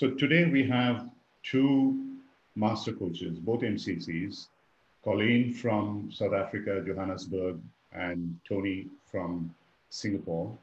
[0.00, 1.10] So today we have
[1.42, 2.16] two
[2.56, 4.46] master coaches, both MCCs,
[5.04, 7.60] Colleen from South Africa, Johannesburg,
[7.92, 9.54] and Tony from
[9.90, 10.56] Singapore.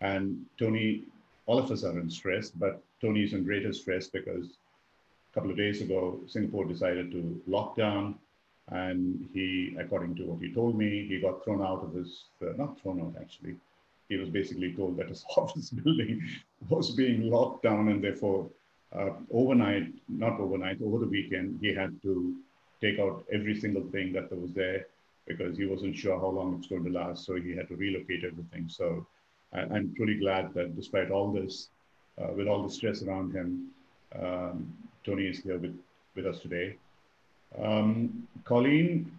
[0.00, 1.02] And Tony,
[1.46, 5.50] all of us are in stress, but Tony is in greater stress because a couple
[5.50, 8.20] of days ago, Singapore decided to lock down.
[8.68, 12.52] And he, according to what he told me, he got thrown out of his, uh,
[12.56, 13.56] not thrown out actually,
[14.08, 16.22] he was basically told that his office building
[16.68, 18.48] was being locked down and therefore
[18.96, 22.34] uh, overnight, not overnight, over the weekend, he had to
[22.80, 24.86] take out every single thing that was there
[25.26, 27.24] because he wasn't sure how long it's going to last.
[27.24, 28.68] So he had to relocate everything.
[28.68, 29.06] So
[29.52, 31.68] I, am truly glad that despite all this,
[32.20, 33.68] uh, with all the stress around him,
[34.20, 34.72] um,
[35.04, 35.78] Tony is here with,
[36.16, 36.76] with us today.
[37.62, 39.12] Um, Colleen,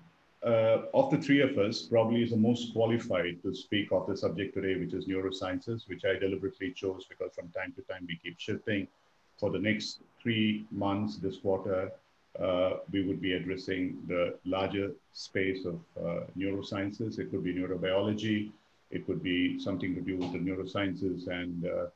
[0.44, 4.18] uh, of the three of us, probably is the most qualified to speak of the
[4.18, 8.20] subject today, which is neurosciences, which I deliberately chose because from time to time we
[8.24, 8.88] keep shifting.
[9.42, 11.92] For the next three months, this quarter,
[12.40, 17.18] uh, we would be addressing the larger space of uh, neurosciences.
[17.18, 18.52] It could be neurobiology,
[18.92, 21.88] it could be something to do with the neurosciences and uh,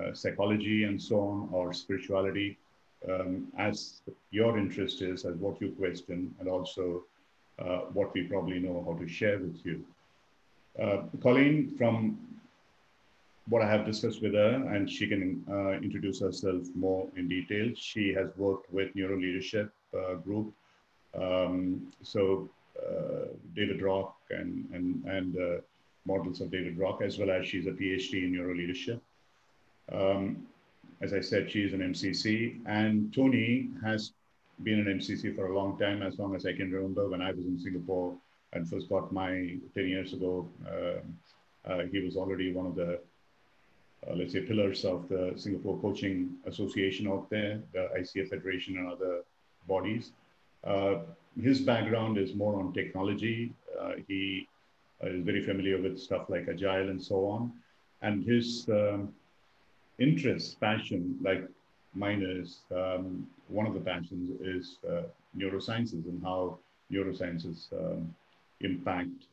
[0.00, 2.56] uh psychology and so on, or spirituality,
[3.10, 7.02] um, as your interest is, as what you question, and also
[7.58, 9.84] uh, what we probably know how to share with you.
[10.80, 12.27] Uh, Colleen, from
[13.48, 17.72] what I have discussed with her, and she can uh, introduce herself more in detail.
[17.76, 20.52] She has worked with Neuro Leadership uh, Group.
[21.14, 25.60] Um, so uh, David Rock and, and, and uh,
[26.04, 29.02] models of David Rock, as well as she's a PhD in Neuro Leadership.
[29.92, 30.46] Um,
[31.00, 34.12] as I said, she is an MCC, and Tony has
[34.62, 37.08] been an MCC for a long time, as long as I can remember.
[37.08, 38.14] When I was in Singapore
[38.52, 43.00] and first got my 10 years ago, uh, uh, he was already one of the
[44.06, 48.88] uh, let's say, pillars of the Singapore Coaching Association out there, the ICF Federation and
[48.92, 49.22] other
[49.66, 50.12] bodies.
[50.64, 50.98] Uh,
[51.40, 53.52] his background is more on technology.
[53.80, 54.48] Uh, he
[55.02, 57.52] uh, is very familiar with stuff like Agile and so on.
[58.02, 59.12] And his um,
[59.98, 61.48] interest, passion, like
[61.94, 65.02] mine is, um, one of the passions is uh,
[65.36, 66.58] neurosciences and how
[66.92, 68.14] neurosciences um,
[68.60, 69.26] impact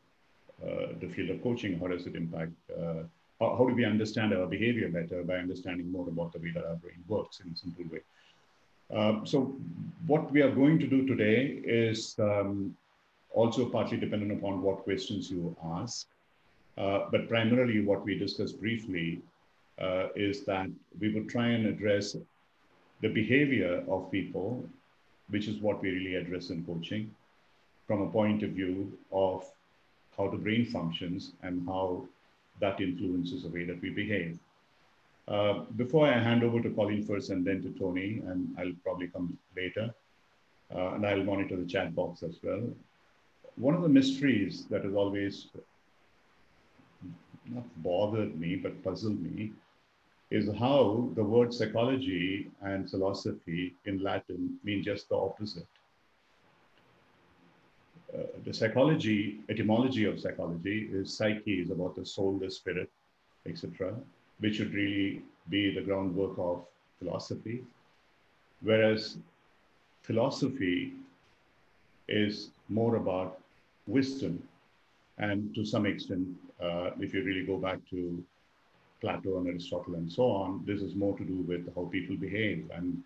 [0.64, 1.80] uh, the field of coaching.
[1.80, 2.52] How does it impact
[3.40, 6.66] how, how do we understand our behavior better by understanding more about the way that
[6.66, 8.02] our brain works in a simple way.
[8.94, 9.56] Uh, so
[10.06, 12.76] what we are going to do today is um,
[13.32, 16.08] also partly dependent upon what questions you ask.
[16.78, 19.22] Uh, but primarily what we discussed briefly
[19.80, 20.68] uh, is that
[21.00, 22.16] we would try and address
[23.02, 24.64] the behavior of people,
[25.30, 27.14] which is what we really address in coaching,
[27.88, 29.46] from a point of view of
[30.18, 32.06] how the brain functions and how
[32.60, 34.40] that influences the way that we behave.
[35.28, 39.08] Uh, before I hand over to Colleen first and then to Tony, and I'll probably
[39.08, 39.94] come later,
[40.74, 42.64] uh, and I'll monitor the chat box as well.
[43.56, 45.48] One of the mysteries that has always
[47.46, 49.52] not bothered me, but puzzled me,
[50.32, 55.68] is how the word psychology and philosophy in Latin mean just the opposite.
[58.16, 62.90] Uh, the psychology, etymology of psychology is psyche is about the soul, the spirit,
[63.46, 63.94] etc.,
[64.40, 66.66] which should really be the groundwork of
[67.00, 67.64] philosophy.
[68.62, 69.18] Whereas
[70.04, 70.94] philosophy
[72.08, 73.40] is more about
[73.88, 74.42] wisdom.
[75.18, 76.28] And to some extent,
[76.62, 78.24] uh, if you really go back to
[79.02, 82.70] Plato and Aristotle and so on, this is more to do with how people behave
[82.74, 83.02] and,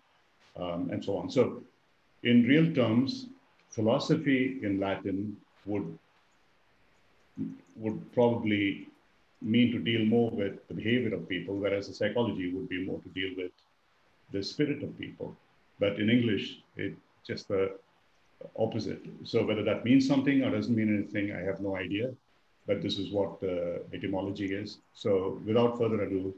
[0.56, 1.30] um, and so on.
[1.30, 1.62] So
[2.22, 3.26] in real terms,
[3.70, 5.36] philosophy in Latin
[5.66, 5.98] would,
[7.76, 8.88] would probably
[9.42, 13.00] mean to deal more with the behavior of people, whereas the psychology would be more
[13.00, 13.52] to deal with
[14.32, 15.34] the spirit of people.
[15.78, 17.78] But in English, it's just the
[18.58, 19.00] opposite.
[19.24, 22.12] So whether that means something or doesn't mean anything, I have no idea.
[22.66, 24.78] But this is what the etymology is.
[24.94, 26.34] So without further ado,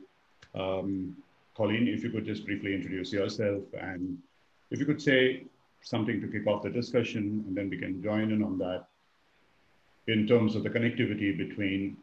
[0.55, 1.17] um,
[1.56, 4.19] Colleen, if you could just briefly introduce yourself and
[4.70, 5.44] if you could say
[5.82, 8.87] something to kick off the discussion, and then we can join in on that
[10.06, 11.96] in terms of the connectivity between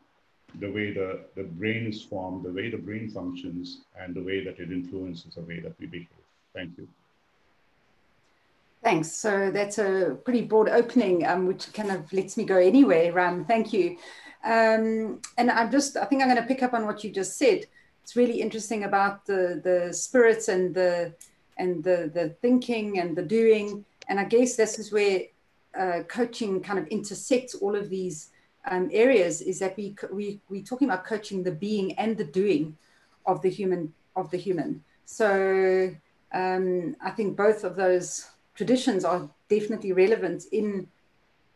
[0.60, 4.44] the way the, the brain is formed, the way the brain functions, and the way
[4.44, 6.08] that it influences the way that we behave.
[6.54, 6.88] Thank you.
[8.84, 9.12] Thanks.
[9.12, 13.46] So that's a pretty broad opening, um, which kind of lets me go anywhere, Ram.
[13.46, 13.98] Thank you.
[14.44, 17.38] Um, and I'm just, I think I'm going to pick up on what you just
[17.38, 17.66] said.
[18.04, 21.14] It's really interesting about the, the spirits and the,
[21.60, 23.86] and the, the thinking and the doing.
[24.08, 25.22] And I guess this is where
[25.80, 28.32] uh, coaching kind of intersects all of these
[28.70, 32.76] um, areas is that we, we, we're talking about coaching the being and the doing
[33.26, 34.84] of the human of the human.
[35.06, 35.96] So
[36.34, 40.88] um, I think both of those traditions are definitely relevant in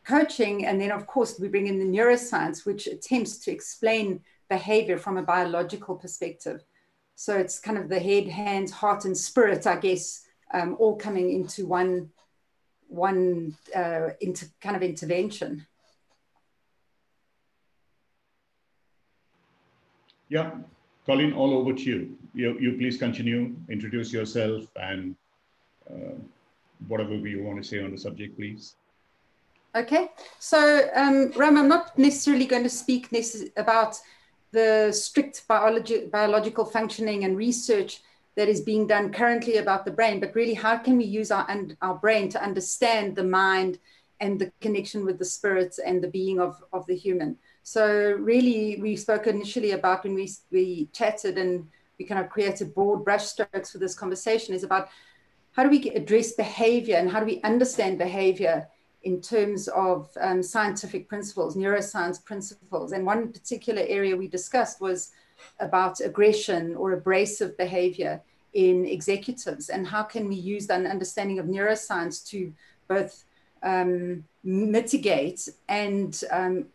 [0.06, 0.66] coaching.
[0.66, 5.18] And then, of course, we bring in the neuroscience, which attempts to explain behavior from
[5.18, 6.64] a biological perspective.
[7.16, 11.32] So it's kind of the head, hands, heart, and spirit, I guess, um, all coming
[11.32, 12.10] into one
[12.88, 15.66] one uh, into kind of intervention.
[20.30, 20.52] Yeah,
[21.06, 22.18] Colleen, all over to you.
[22.34, 25.16] You, you please continue, introduce yourself and
[25.90, 26.16] uh,
[26.88, 28.76] whatever you want to say on the subject, please.
[29.76, 33.10] Okay, so um, Ram, I'm not necessarily going to speak
[33.58, 33.98] about
[34.54, 38.02] the strict biology, biological functioning and research
[38.36, 41.46] that is being done currently about the brain, but really how can we use our,
[41.82, 43.80] our brain to understand the mind
[44.20, 47.36] and the connection with the spirits and the being of, of the human.
[47.64, 51.68] So really we spoke initially about when we, we chatted and
[51.98, 54.90] we kind of created broad brushstrokes for this conversation is about
[55.54, 58.68] how do we address behavior and how do we understand behavior
[59.04, 62.94] in terms of um, scientific principles, neuroscience principles.
[62.94, 65.12] And one particular area we discussed was
[65.60, 68.22] about aggression or abrasive behavior
[68.54, 72.54] in executives and how can we use that understanding of neuroscience to
[72.88, 73.26] both
[73.64, 76.66] um, mitigate and um,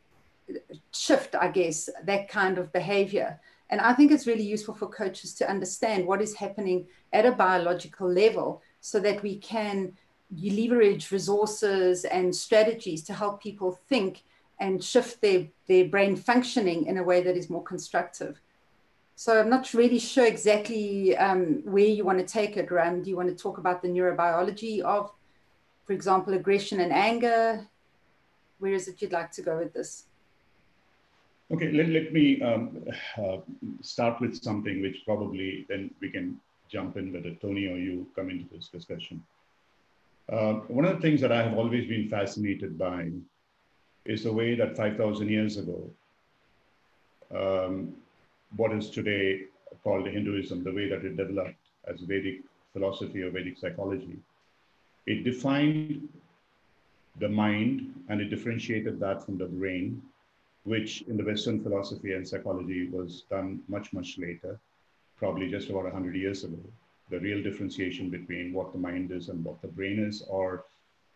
[0.92, 3.40] shift, I guess, that kind of behavior.
[3.70, 7.32] And I think it's really useful for coaches to understand what is happening at a
[7.32, 9.92] biological level so that we can
[10.30, 14.24] leverage resources and strategies to help people think
[14.60, 18.40] and shift their, their brain functioning in a way that is more constructive.
[19.14, 23.02] So I'm not really sure exactly um, where you want to take it, Ram.
[23.02, 25.10] Do you want to talk about the neurobiology of,
[25.86, 27.66] for example, aggression and anger?
[28.58, 30.04] Where is it you'd like to go with this?
[31.50, 32.84] Okay, let, let me um,
[33.16, 33.38] uh,
[33.80, 36.38] start with something which probably then we can
[36.70, 39.24] jump in whether Tony or you come into this discussion.
[40.30, 43.10] Uh, one of the things that I have always been fascinated by
[44.04, 45.90] is the way that 5,000 years ago,
[47.34, 47.94] um,
[48.56, 49.44] what is today
[49.82, 52.40] called Hinduism, the way that it developed as Vedic
[52.72, 54.18] philosophy or Vedic psychology,
[55.06, 56.08] it defined
[57.18, 60.02] the mind and it differentiated that from the brain,
[60.64, 64.58] which in the Western philosophy and psychology was done much, much later,
[65.16, 66.58] probably just about 100 years ago.
[67.10, 70.64] The real differentiation between what the mind is and what the brain is, or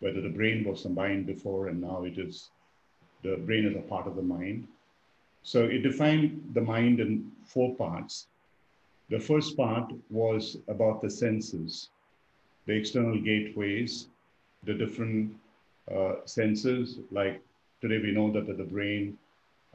[0.01, 2.51] whether the brain was the mind before and now it is
[3.23, 4.67] the brain is a part of the mind
[5.43, 8.29] so it defined the mind in four parts.
[9.11, 11.91] The first part was about the senses,
[12.67, 14.09] the external gateways,
[14.65, 15.35] the different
[15.93, 16.99] uh, senses.
[17.11, 17.43] Like
[17.81, 19.19] today, we know that, the brain,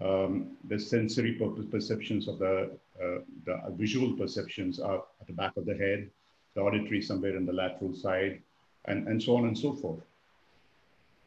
[0.02, 1.34] um, the sensory
[1.70, 2.72] perceptions of the,
[3.04, 6.10] uh, the visual perceptions are at the back of the head,
[6.56, 8.42] the auditory somewhere in the lateral side,
[8.86, 10.02] and, and so on and so forth.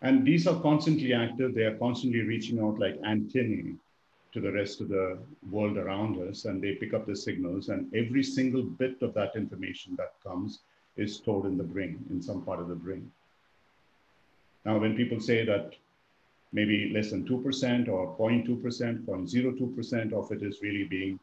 [0.03, 1.55] And these are constantly active.
[1.55, 3.77] They are constantly reaching out like antennae
[4.33, 5.19] to the rest of the
[5.51, 9.35] world around us and they pick up the signals and every single bit of that
[9.35, 10.61] information that comes
[10.97, 13.11] is stored in the brain in some part of the brain
[14.65, 15.75] now when people say that
[16.53, 21.19] maybe less than 2% or 0.2% 0.02% of it is really being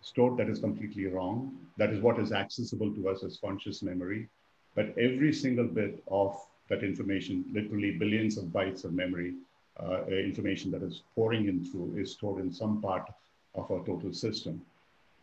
[0.00, 4.28] stored that is completely wrong that is what is accessible to us as conscious memory
[4.74, 6.36] but every single bit of
[6.68, 9.34] that information literally billions of bytes of memory
[9.82, 13.08] uh, information that is pouring in through is stored in some part
[13.54, 14.62] of our total system.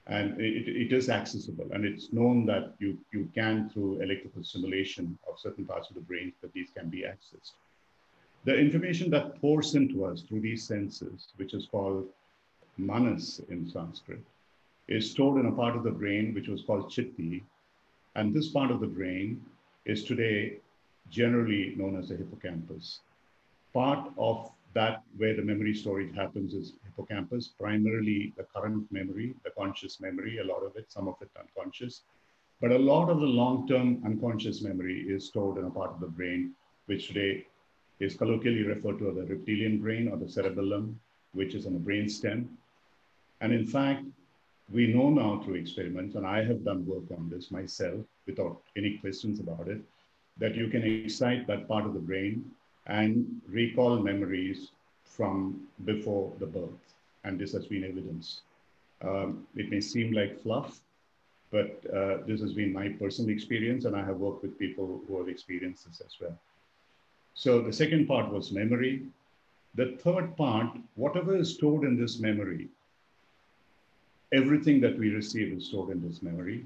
[0.08, 1.68] And it, it is accessible.
[1.72, 6.02] And it's known that you, you can, through electrical stimulation of certain parts of the
[6.02, 7.52] brain, that these can be accessed.
[8.44, 12.08] The information that pours into us through these senses, which is called
[12.78, 14.24] manas in Sanskrit,
[14.88, 17.44] is stored in a part of the brain which was called chitti.
[18.16, 19.42] And this part of the brain
[19.86, 20.60] is today
[21.10, 23.00] generally known as the hippocampus
[23.74, 29.52] part of that where the memory storage happens is hippocampus, primarily the current memory, the
[29.52, 32.02] conscious memory, a lot of it, some of it unconscious.
[32.62, 36.08] But a lot of the long-term unconscious memory is stored in a part of the
[36.08, 36.54] brain,
[36.86, 37.46] which today
[38.00, 41.00] is colloquially referred to as the reptilian brain or the cerebellum,
[41.34, 42.58] which is on the brain stem.
[43.42, 44.06] And in fact,
[44.74, 48.98] we know now through experiments, and I have done work on this myself without any
[48.98, 49.82] questions about it,
[50.38, 52.50] that you can excite that part of the brain
[52.88, 54.72] and recall memories
[55.04, 56.94] from before the birth.
[57.24, 58.42] And this has been evidence.
[59.04, 60.80] Um, it may seem like fluff,
[61.52, 65.18] but uh, this has been my personal experience, and I have worked with people who
[65.20, 66.38] have experienced this as well.
[67.34, 69.04] So the second part was memory.
[69.76, 72.70] The third part, whatever is stored in this memory,
[74.34, 76.66] everything that we receive is stored in this memory.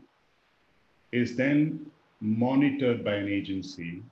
[1.11, 1.85] is then
[2.19, 4.03] monitored by an agency,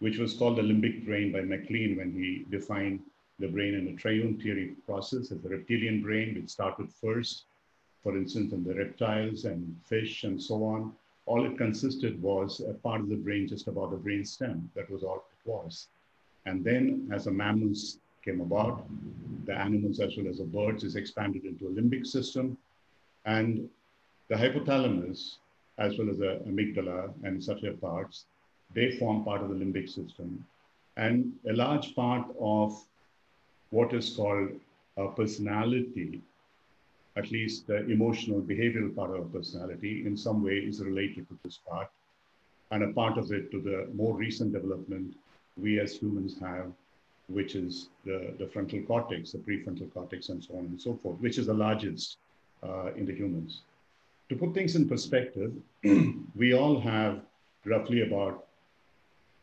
[0.00, 3.00] which was called the limbic brain by MacLean when he defined
[3.38, 7.44] the brain in a triune theory process as the reptilian brain, which started first,
[8.02, 10.92] for instance, in the reptiles and fish and so on.
[11.26, 14.70] All it consisted was a part of the brain just about the brain stem.
[14.74, 15.88] That was all it was.
[16.46, 18.86] And then as the mammals came about,
[19.46, 22.58] the animals as well as the birds is expanded into a limbic system.
[23.24, 23.68] And
[24.28, 25.36] the hypothalamus,
[25.78, 28.24] as well as the amygdala and such other parts,
[28.74, 30.46] they form part of the limbic system.
[30.96, 32.84] And a large part of
[33.70, 34.50] what is called
[34.96, 36.20] a personality,
[37.16, 41.58] at least the emotional behavioral part of personality, in some way is related to this
[41.68, 41.90] part.
[42.70, 45.14] And a part of it to the more recent development
[45.56, 46.72] we as humans have,
[47.28, 51.18] which is the, the frontal cortex, the prefrontal cortex, and so on and so forth,
[51.20, 52.18] which is the largest
[52.62, 53.62] uh, in the humans.
[54.28, 55.52] To put things in perspective,
[56.36, 57.22] we all have
[57.64, 58.46] roughly about,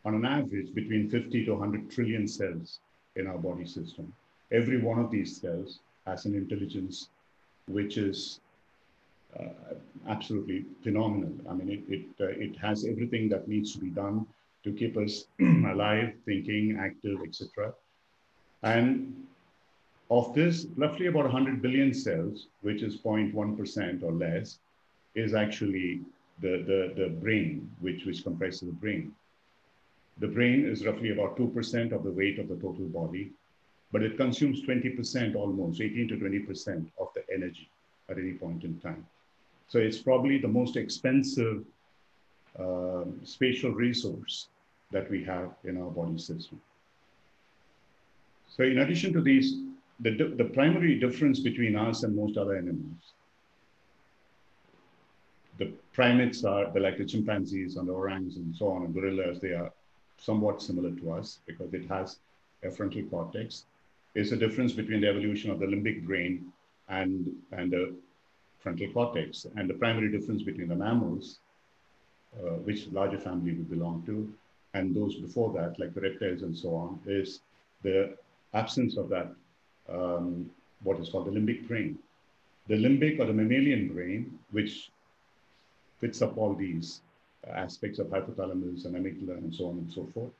[0.05, 2.79] on an average, between 50 to 100 trillion cells
[3.15, 4.13] in our body system.
[4.51, 7.09] Every one of these cells has an intelligence
[7.67, 8.39] which is
[9.37, 9.75] uh,
[10.07, 11.33] absolutely phenomenal.
[11.49, 14.25] I mean, it, it, uh, it has everything that needs to be done
[14.63, 17.73] to keep us alive, thinking, active, etc.
[18.63, 19.27] And
[20.09, 24.59] of this, roughly about 100 billion cells, which is 0.1% or less,
[25.15, 26.01] is actually
[26.39, 29.13] the, the, the brain, which, which comprises the brain.
[30.19, 33.31] The brain is roughly about 2% of the weight of the total body,
[33.91, 37.69] but it consumes 20% almost, 18 to 20% of the energy
[38.09, 39.05] at any point in time.
[39.67, 41.63] So it's probably the most expensive
[42.57, 44.47] uh, spatial resource
[44.91, 46.61] that we have in our body system.
[48.49, 49.57] So in addition to these,
[49.99, 53.13] the, the primary difference between us and most other animals,
[55.57, 59.39] the primates are, the like the chimpanzees and the orangs and so on, and gorillas,
[59.39, 59.71] they are
[60.17, 62.19] somewhat similar to us because it has
[62.63, 63.65] a frontal cortex.
[64.13, 66.51] Is the difference between the evolution of the limbic brain
[66.89, 67.95] and, and the
[68.59, 69.45] frontal cortex.
[69.55, 71.39] And the primary difference between the mammals,
[72.39, 74.31] uh, which larger family we belong to,
[74.73, 77.41] and those before that, like the reptiles and so on, is
[77.83, 78.15] the
[78.53, 79.33] absence of that,
[79.89, 80.49] um,
[80.83, 81.97] what is called the limbic brain.
[82.67, 84.91] The limbic or the mammalian brain, which
[85.99, 87.01] fits up all these
[87.47, 90.31] aspects of hypothalamus and amygdala and so on and so forth,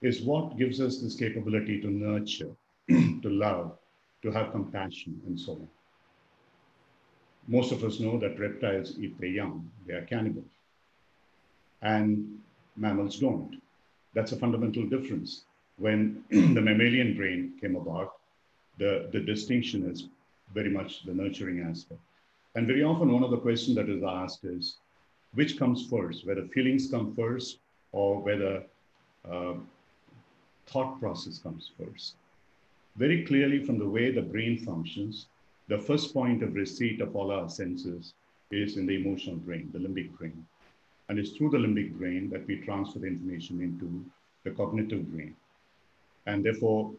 [0.00, 2.50] is what gives us this capability to nurture,
[2.88, 3.72] to love,
[4.22, 5.68] to have compassion, and so on.
[7.48, 10.50] Most of us know that reptiles eat their young, they are cannibals,
[11.82, 12.38] and
[12.76, 13.60] mammals don't.
[14.14, 15.42] That's a fundamental difference.
[15.78, 18.12] When the mammalian brain came about,
[18.78, 20.08] the, the distinction is
[20.54, 22.00] very much the nurturing aspect.
[22.54, 24.76] And very often, one of the questions that is asked is
[25.34, 27.58] which comes first, whether feelings come first
[27.92, 28.62] or whether
[29.30, 29.54] uh,
[30.66, 32.14] thought process comes first.
[32.96, 35.26] Very clearly, from the way the brain functions,
[35.68, 38.12] the first point of receipt of all our senses
[38.50, 40.46] is in the emotional brain, the limbic brain.
[41.08, 44.04] And it's through the limbic brain that we transfer the information into
[44.44, 45.34] the cognitive brain.
[46.26, 46.92] And therefore,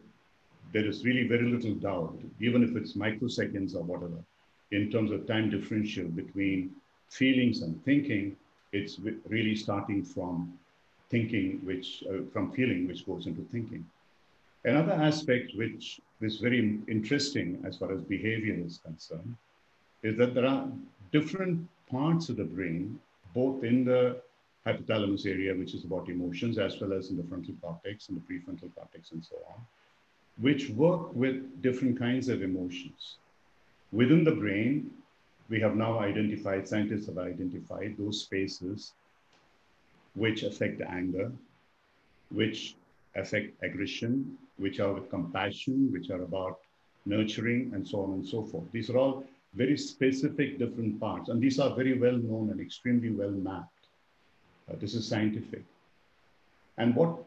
[0.72, 4.18] there is really very little doubt, even if it's microseconds or whatever,
[4.70, 6.70] in terms of time differential between
[7.08, 8.36] feelings and thinking,
[8.72, 10.52] it's really starting from
[11.10, 13.84] thinking, which uh, from feeling, which goes into thinking.
[14.64, 19.36] Another aspect which is very interesting as far as behavior is concerned
[20.02, 20.66] is that there are
[21.12, 22.98] different parts of the brain
[23.34, 24.16] both in the
[24.66, 28.22] hypothalamus area, which is about emotions, as well as in the frontal cortex and the
[28.22, 29.60] prefrontal cortex and so on,
[30.40, 33.16] which work with different kinds of emotions.
[33.92, 34.90] Within the brain,
[35.48, 38.92] we have now identified, scientists have identified those spaces
[40.14, 41.30] which affect anger,
[42.30, 42.74] which
[43.14, 46.60] affect aggression, which are with compassion, which are about
[47.06, 48.64] nurturing, and so on and so forth.
[48.72, 49.24] These are all
[49.54, 51.28] very specific different parts.
[51.28, 53.88] And these are very well known and extremely well mapped.
[54.70, 55.62] Uh, this is scientific.
[56.78, 57.22] And what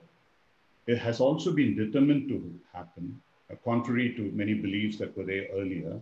[0.88, 5.48] it has also been determined to happen, uh, contrary to many beliefs that were there
[5.54, 6.02] earlier,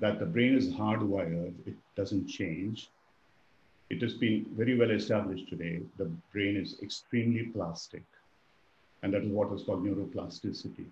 [0.00, 2.88] that the brain is hardwired, it doesn't change.
[3.88, 5.80] It has been very well established today.
[5.96, 8.02] The brain is extremely plastic.
[9.02, 10.86] And that is what is called neuroplasticity.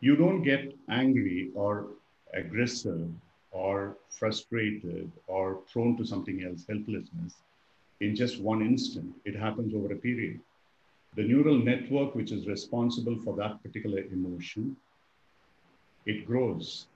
[0.00, 1.86] You don't get angry or
[2.34, 3.08] aggressive
[3.50, 7.34] or frustrated or prone to something else, helplessness,
[8.00, 9.14] in just one instant.
[9.24, 10.40] It happens over a period.
[11.16, 14.76] The neural network, which is responsible for that particular emotion,
[16.06, 16.86] it grows.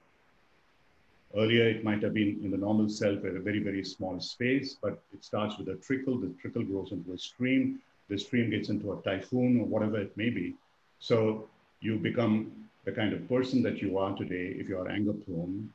[1.37, 4.77] Earlier, it might have been in the normal self at a very, very small space,
[4.83, 6.19] but it starts with a trickle.
[6.19, 7.81] The trickle grows into a stream.
[8.09, 10.57] The stream gets into a typhoon or whatever it may be.
[10.99, 11.49] So
[11.81, 12.51] you become
[12.85, 14.57] the kind of person that you are today.
[14.59, 15.73] If you are anger prone,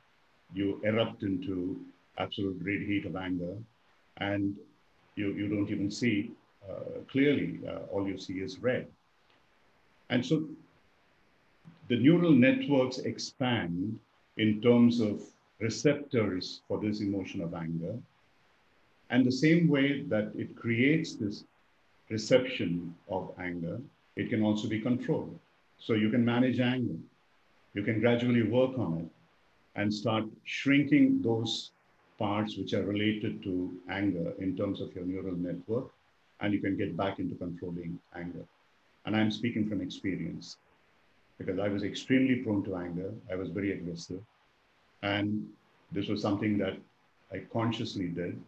[0.53, 1.79] you erupt into
[2.17, 3.55] absolute red heat of anger,
[4.17, 4.55] and
[5.15, 6.31] you, you don't even see
[7.09, 7.59] clearly.
[7.67, 8.87] Uh, all you see is red.
[10.09, 10.47] And so
[11.87, 13.99] the neural networks expand
[14.37, 15.21] in terms of
[15.59, 17.95] receptors for this emotion of anger.
[19.09, 21.43] And the same way that it creates this
[22.09, 23.79] reception of anger,
[24.15, 25.37] it can also be controlled.
[25.77, 26.97] So you can manage anger.
[27.73, 29.09] You can gradually work on it
[29.75, 31.71] and start shrinking those
[32.19, 33.53] parts which are related to
[33.89, 35.91] anger in terms of your neural network,
[36.43, 38.45] and you can get back into controlling anger.
[39.05, 40.57] And I'm speaking from experience
[41.37, 43.11] because I was extremely prone to anger.
[43.31, 44.21] I was very aggressive.
[45.01, 45.47] And
[45.91, 46.77] this was something that
[47.31, 48.39] I consciously did,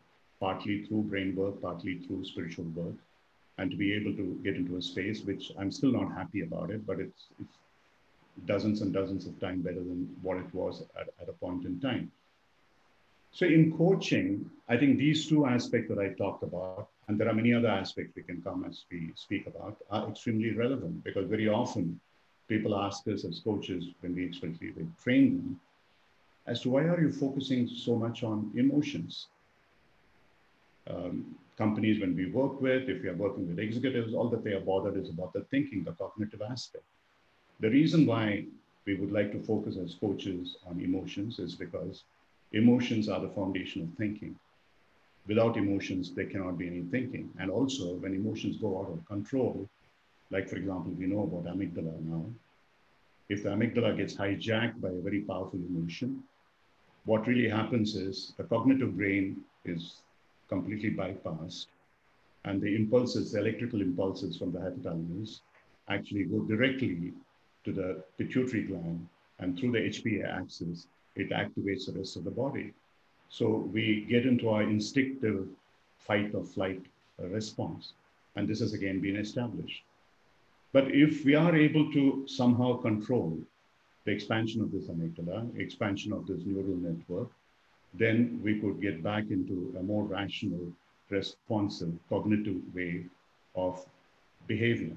[0.41, 2.95] partly through brain work, partly through spiritual work,
[3.57, 6.71] and to be able to get into a space which I'm still not happy about
[6.71, 7.57] it, but it's, it's
[8.45, 11.79] dozens and dozens of times better than what it was at, at a point in
[11.79, 12.11] time.
[13.31, 17.33] So in coaching, I think these two aspects that I talked about, and there are
[17.33, 21.47] many other aspects we can come as we speak about, are extremely relevant because very
[21.47, 21.99] often
[22.47, 25.59] people ask us as coaches when we explicitly train them
[26.47, 29.27] as to why are you focusing so much on emotions?
[30.87, 34.51] Um, companies, when we work with, if we are working with executives, all that they
[34.51, 36.83] are bothered is about the thinking, the cognitive aspect.
[37.59, 38.45] The reason why
[38.85, 42.03] we would like to focus as coaches on emotions is because
[42.51, 44.35] emotions are the foundation of thinking.
[45.27, 47.31] Without emotions, there cannot be any thinking.
[47.39, 49.67] And also, when emotions go out of control,
[50.29, 52.25] like for example, we know about amygdala now,
[53.29, 56.23] if the amygdala gets hijacked by a very powerful emotion,
[57.05, 60.01] what really happens is the cognitive brain is
[60.47, 61.67] completely bypassed
[62.45, 65.41] and the impulses, the electrical impulses from the hypothalamus
[65.89, 67.11] actually go directly
[67.63, 69.07] to the pituitary gland
[69.39, 72.73] and through the HPA axis, it activates the rest of the body.
[73.29, 75.47] So we get into our instinctive
[75.99, 76.81] fight or flight
[77.19, 77.93] response.
[78.35, 79.83] And this has again been established.
[80.73, 83.37] But if we are able to somehow control
[84.03, 87.29] the expansion of this amygdala, expansion of this neural network,
[87.93, 90.71] then we could get back into a more rational,
[91.09, 93.05] responsive, cognitive way
[93.55, 93.85] of
[94.47, 94.95] behavior,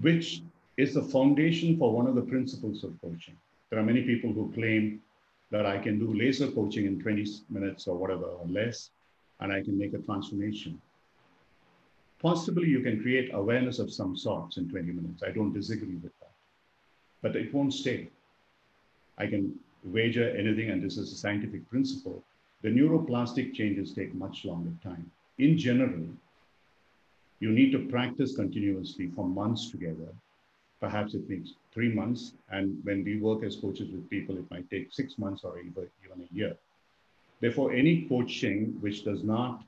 [0.00, 0.42] which
[0.76, 3.36] is the foundation for one of the principles of coaching.
[3.70, 5.02] There are many people who claim
[5.50, 8.90] that I can do laser coaching in 20 minutes or whatever or less,
[9.40, 10.80] and I can make a transformation.
[12.20, 15.22] Possibly you can create awareness of some sorts in 20 minutes.
[15.22, 16.26] I don't disagree with that
[17.26, 18.08] but it won't stay.
[19.18, 22.22] I can wager anything, and this is a scientific principle.
[22.62, 25.10] The neuroplastic changes take much longer time.
[25.38, 26.06] In general,
[27.40, 30.08] you need to practice continuously for months together.
[30.80, 32.32] Perhaps it takes three months.
[32.50, 35.88] And when we work as coaches with people, it might take six months or even,
[36.04, 36.56] even a year.
[37.40, 39.64] Therefore, any coaching which does not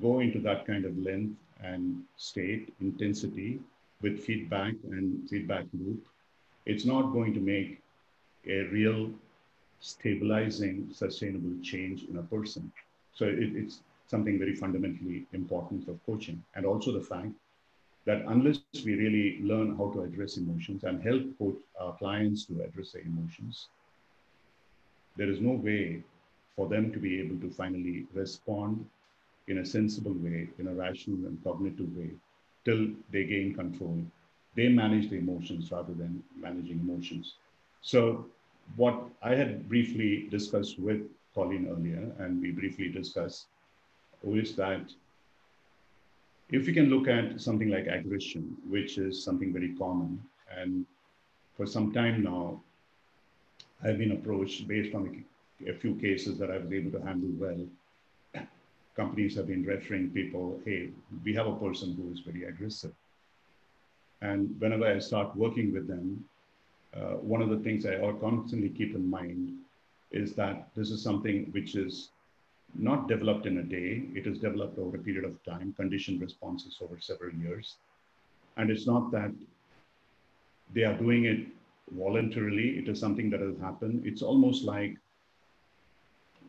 [0.00, 3.60] go into that kind of length and state, intensity
[4.00, 6.06] with feedback and feedback loop
[6.66, 7.80] it's not going to make
[8.46, 9.10] a real
[9.80, 12.70] stabilizing, sustainable change in a person.
[13.14, 16.42] So it, it's something very fundamentally important of coaching.
[16.54, 17.32] And also the fact
[18.06, 22.62] that unless we really learn how to address emotions and help coach our clients to
[22.62, 23.68] address their emotions,
[25.16, 26.02] there is no way
[26.56, 28.84] for them to be able to finally respond
[29.48, 32.10] in a sensible way, in a rational and cognitive way,
[32.64, 34.02] till they gain control
[34.54, 37.34] they manage the emotions rather than managing emotions.
[37.82, 38.26] So
[38.76, 41.02] what I had briefly discussed with
[41.34, 43.46] Colleen earlier, and we briefly discussed,
[44.24, 44.82] is that
[46.52, 50.20] if we can look at something like aggression, which is something very common,
[50.56, 50.86] and
[51.56, 52.60] for some time now,
[53.82, 55.24] I've been approached based on
[55.66, 58.44] a few cases that I was able to handle well.
[58.96, 60.90] Companies have been referring people, hey,
[61.24, 62.92] we have a person who is very aggressive
[64.22, 66.24] and whenever I start working with them,
[66.94, 69.56] uh, one of the things I constantly keep in mind
[70.10, 72.10] is that this is something which is
[72.74, 74.04] not developed in a day.
[74.14, 77.76] It is developed over a period of time, conditioned responses over several years.
[78.56, 79.32] And it's not that
[80.74, 81.46] they are doing it
[81.96, 82.78] voluntarily.
[82.78, 84.02] It is something that has happened.
[84.06, 84.96] It's almost like,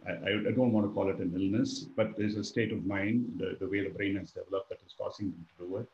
[0.08, 0.12] I,
[0.50, 3.58] I don't want to call it an illness, but there's a state of mind, the,
[3.60, 5.88] the way the brain has developed that is causing them to do it.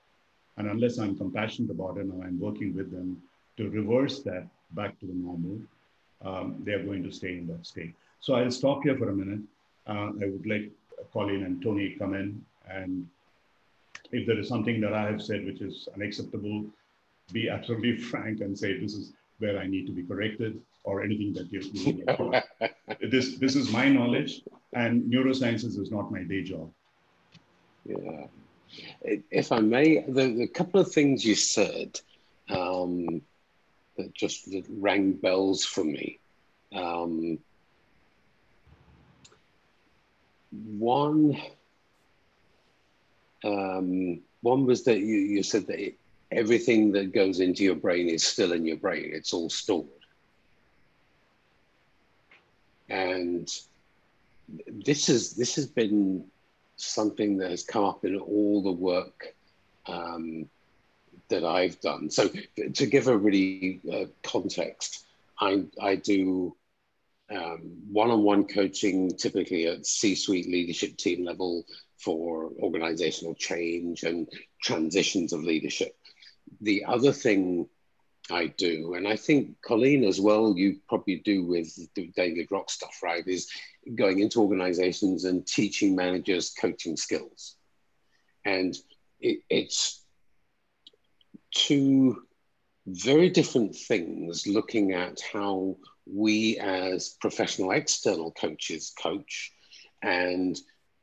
[0.57, 3.21] And unless I'm compassionate about it and I'm working with them
[3.57, 5.59] to reverse that back to the normal,
[6.23, 7.93] um, they are going to stay in that state.
[8.19, 9.41] So I'll stop here for a minute.
[9.87, 10.71] Uh, I would like
[11.13, 13.07] Colleen and Tony come in and
[14.11, 16.65] if there is something that I have said which is unacceptable,
[17.31, 21.33] be absolutely frank and say this is where I need to be corrected or anything
[21.33, 21.61] that you,
[23.11, 24.41] this this is my knowledge
[24.73, 26.71] and neurosciences is not my day job.
[27.85, 28.27] Yeah.
[29.31, 31.99] If I may, the, the couple of things you said
[32.49, 33.21] um,
[33.97, 36.19] that just that rang bells for me.
[36.73, 37.39] Um,
[40.65, 41.39] one,
[43.43, 45.95] um, one was that you, you said that it,
[46.31, 49.11] everything that goes into your brain is still in your brain.
[49.13, 49.87] It's all stored.
[52.89, 53.49] And
[54.67, 56.25] this is this has been
[56.77, 59.35] something that has come up in all the work
[59.87, 60.47] um,
[61.29, 62.09] that I've done.
[62.09, 62.29] So
[62.73, 65.05] to give a really uh, context,
[65.39, 66.55] I, I do
[67.29, 67.59] um,
[67.91, 71.65] one-on-one coaching typically at C-suite leadership team level
[71.97, 74.27] for organizational change and
[74.61, 75.95] transitions of leadership.
[76.61, 77.67] The other thing
[78.29, 82.69] I do, and I think Colleen as well, you probably do with the David Rock
[82.69, 83.25] stuff, right?
[83.27, 83.49] Is
[83.95, 87.55] going into organizations and teaching managers coaching skills.
[88.45, 88.77] And
[89.19, 90.03] it, it's
[91.51, 92.23] two
[92.85, 95.77] very different things looking at how
[96.11, 99.51] we as professional external coaches coach
[100.01, 100.57] and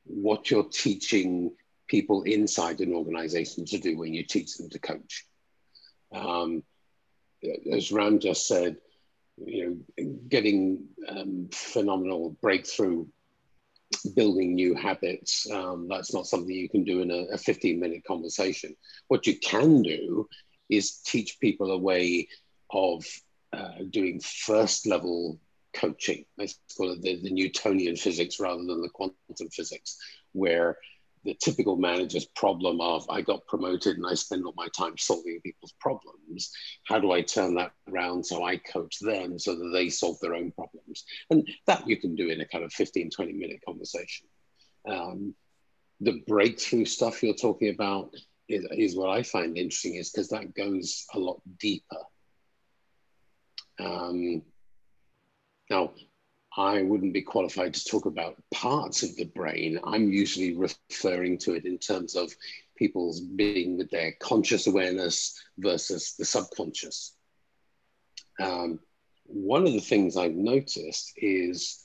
[0.04, 1.52] what you're teaching
[1.86, 5.26] people inside an organization to do when you teach them to coach.
[6.12, 6.62] Um,
[7.70, 8.76] as Ram just said,
[9.36, 13.06] you know, getting um, phenomenal breakthrough,
[14.14, 15.50] building new habits.
[15.50, 18.76] Um, that's not something you can do in a, a 15 minute conversation.
[19.08, 20.28] What you can do
[20.68, 22.28] is teach people a way
[22.70, 23.04] of
[23.54, 25.38] uh, doing first level
[25.74, 26.24] coaching.
[26.38, 29.98] Let's call it the, the Newtonian physics rather than the quantum physics,
[30.32, 30.78] where
[31.24, 35.40] the typical manager's problem of I got promoted and I spend all my time solving
[35.42, 36.50] people's problems.
[36.84, 40.34] How do I turn that around so I coach them so that they solve their
[40.34, 41.04] own problems?
[41.30, 44.26] And that you can do in a kind of 15, 20 minute conversation.
[44.86, 45.34] Um,
[46.00, 48.10] the breakthrough stuff you're talking about
[48.48, 51.96] is, is what I find interesting is because that goes a lot deeper.
[53.78, 54.42] Um,
[55.70, 55.92] now,
[56.56, 59.80] I wouldn't be qualified to talk about parts of the brain.
[59.84, 62.32] I'm usually referring to it in terms of
[62.76, 67.16] people's being with their conscious awareness versus the subconscious.
[68.40, 68.78] Um,
[69.24, 71.84] one of the things I've noticed is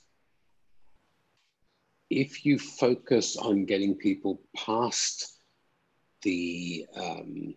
[2.10, 5.38] if you focus on getting people past
[6.22, 7.54] the um,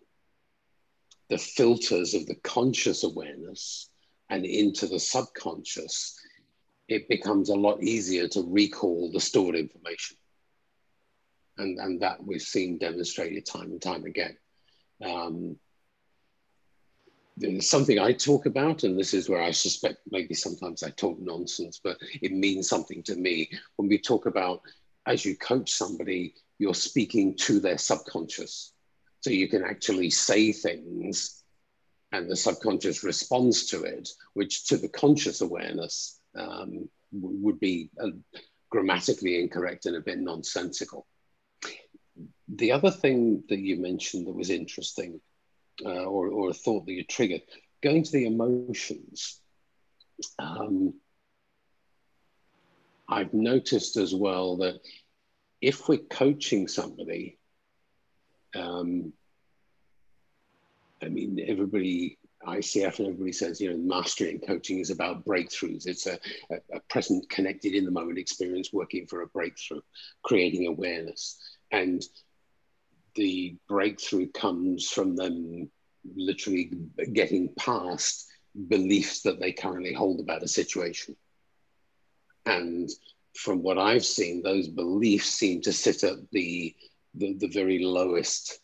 [1.28, 3.90] the filters of the conscious awareness
[4.34, 6.18] and into the subconscious,
[6.88, 10.16] it becomes a lot easier to recall the stored information.
[11.56, 14.36] And, and that we've seen demonstrated time and time again.
[15.04, 15.56] Um,
[17.60, 21.80] something I talk about, and this is where I suspect maybe sometimes I talk nonsense,
[21.82, 23.48] but it means something to me.
[23.76, 24.62] When we talk about
[25.06, 28.72] as you coach somebody, you're speaking to their subconscious.
[29.20, 31.43] So you can actually say things
[32.14, 38.10] and the subconscious responds to it, which to the conscious awareness um, would be uh,
[38.70, 41.06] grammatically incorrect and a bit nonsensical.
[42.48, 45.20] The other thing that you mentioned that was interesting,
[45.84, 47.42] uh, or, or a thought that you triggered,
[47.82, 49.40] going to the emotions.
[50.38, 50.94] Um,
[53.08, 54.78] I've noticed as well that
[55.60, 57.38] if we're coaching somebody,
[58.54, 59.12] um,
[61.04, 65.86] I mean, everybody ICF and everybody says, you know, mastery and coaching is about breakthroughs.
[65.86, 66.18] It's a,
[66.50, 69.80] a, a, present, connected in the moment experience working for a breakthrough,
[70.22, 71.38] creating awareness.
[71.70, 72.02] And
[73.14, 75.70] the breakthrough comes from them
[76.14, 76.72] literally
[77.12, 78.26] getting past
[78.68, 81.16] beliefs that they currently hold about a situation.
[82.46, 82.90] And
[83.36, 86.74] from what I've seen, those beliefs seem to sit at the,
[87.14, 88.60] the, the very lowest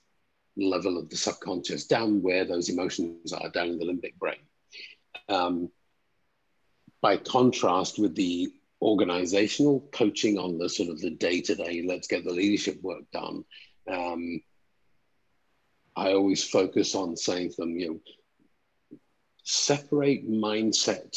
[0.56, 4.40] level of the subconscious, down where those emotions are, down in the limbic brain.
[5.28, 5.70] Um,
[7.00, 12.08] by contrast with the organizational coaching on the sort of the day to day, let's
[12.08, 13.44] get the leadership work done.
[13.90, 14.42] Um,
[15.96, 18.98] I always focus on saying to them, you know,
[19.42, 21.16] separate mindset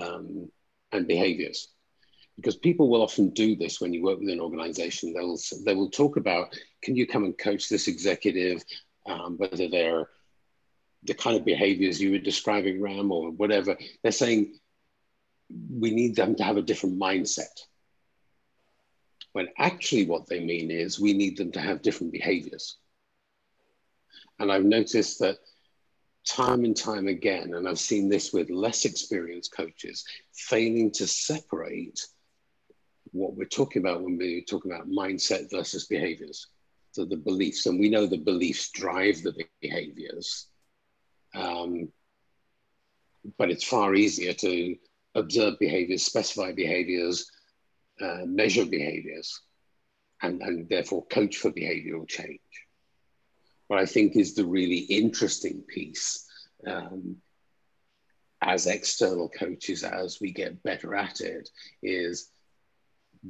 [0.00, 0.50] um,
[0.92, 1.68] and behaviors
[2.36, 5.12] because people will often do this when you work with an organization.
[5.12, 8.62] They'll they will talk about, can you come and coach this executive,
[9.06, 10.08] um, whether they're
[11.04, 13.76] the kind of behaviors you were describing, Ram, or whatever.
[14.02, 14.58] They're saying,
[15.70, 17.44] we need them to have a different mindset.
[19.32, 22.76] When actually what they mean is we need them to have different behaviors.
[24.38, 25.38] And I've noticed that
[26.26, 32.00] time and time again, and I've seen this with less experienced coaches, failing to separate
[33.12, 36.48] what we're talking about when we're talking about mindset versus behaviors.
[36.92, 40.46] So the beliefs, and we know the beliefs drive the behaviors.
[41.34, 41.88] Um,
[43.38, 44.76] but it's far easier to
[45.14, 47.30] observe behaviors, specify behaviors,
[48.00, 49.40] uh, measure behaviors,
[50.22, 52.40] and, and therefore coach for behavioral change.
[53.66, 56.24] What I think is the really interesting piece
[56.66, 57.16] um,
[58.40, 61.48] as external coaches, as we get better at it,
[61.82, 62.30] is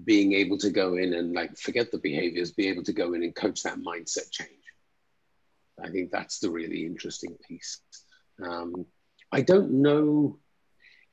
[0.04, 3.22] being able to go in and like forget the behaviors, be able to go in
[3.22, 4.50] and coach that mindset change.
[5.82, 7.80] I think that's the really interesting piece.
[8.42, 8.86] Um,
[9.32, 10.38] I don't know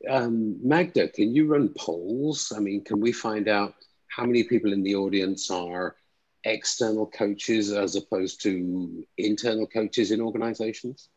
[0.10, 2.52] um, Magda, can you run polls?
[2.56, 3.76] I mean, can we find out
[4.08, 5.96] how many people in the audience are
[6.44, 11.10] external coaches as opposed to internal coaches in organizations?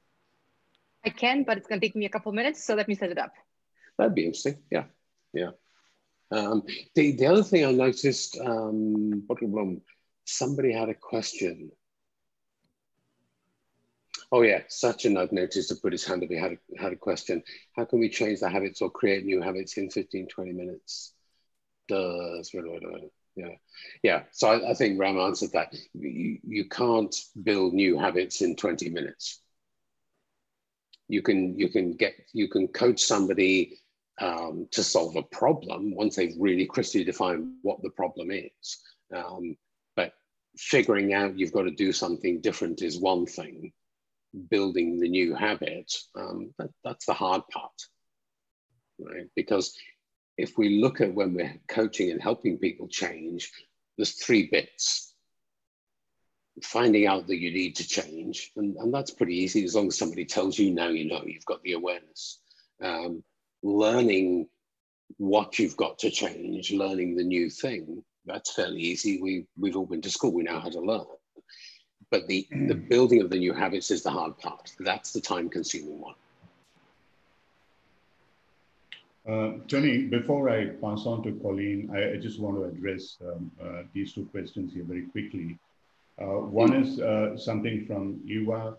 [1.05, 3.11] I can, but it's going to take me a couple minutes, so let me set
[3.11, 3.33] it up.
[3.99, 4.59] That'd be interesting.
[4.71, 4.85] Yeah,
[5.33, 5.51] yeah.
[6.31, 9.27] Um, the, the other thing I noticed, um,
[10.25, 11.71] somebody had a question.
[14.33, 16.97] Oh yeah, Sachin I've noticed to put his hand up, he had a, had a
[16.97, 17.43] question.
[17.77, 21.15] How can we change the habits or create new habits in 15, 20 minutes?
[21.87, 22.53] Does,
[23.37, 23.55] yeah,
[24.03, 24.23] yeah.
[24.33, 25.73] So I, I, think Ram answered that.
[25.95, 29.41] You, you can't build new habits in 20 minutes.
[31.07, 33.79] You can, you can get, you can coach somebody
[34.21, 38.79] um, to solve a problem once they've really crisply defined what the problem is.
[39.15, 39.57] Um,
[39.95, 40.13] but
[40.57, 43.73] figuring out you've got to do something different is one thing
[44.51, 47.73] building the new habit, um, that, that's the hard part,
[48.99, 49.29] right?
[49.35, 49.77] Because
[50.37, 53.51] if we look at when we're coaching and helping people change,
[53.97, 55.15] there's three bits.
[56.63, 59.99] Finding out that you need to change, and, and that's pretty easy as long as
[59.99, 62.41] somebody tells you now you know, you've got the awareness.
[62.83, 63.23] Um,
[63.63, 64.49] learning
[65.19, 69.21] what you've got to change, learning the new thing, that's fairly easy.
[69.21, 71.07] We, we've all been to school, we know how to learn
[72.11, 72.89] but the, the mm.
[72.89, 74.73] building of the new habits is the hard part.
[74.81, 76.15] That's the time consuming one.
[79.29, 83.51] Uh, Tony, before I pass on to Colleen, I, I just want to address um,
[83.61, 85.59] uh, these two questions here very quickly.
[86.21, 88.77] Uh, one is uh, something from Eva.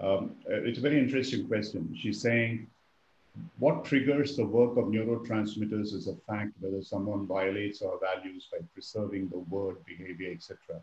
[0.00, 1.96] Um, it's a very interesting question.
[2.00, 2.68] She's saying,
[3.58, 8.58] what triggers the work of neurotransmitters is a fact whether someone violates our values by
[8.74, 10.80] preserving the word, behavior, etc.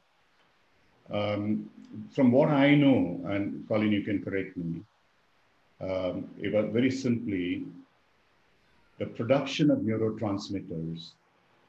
[1.12, 1.70] Um,
[2.12, 4.82] from what I know, and Colleen, you can correct me,
[5.82, 7.66] um, very simply,
[8.98, 11.12] the production of neurotransmitters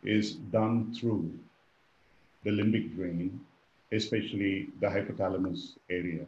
[0.04, 1.32] is done through
[2.44, 3.40] the limbic brain,
[3.92, 6.24] especially the hypothalamus area.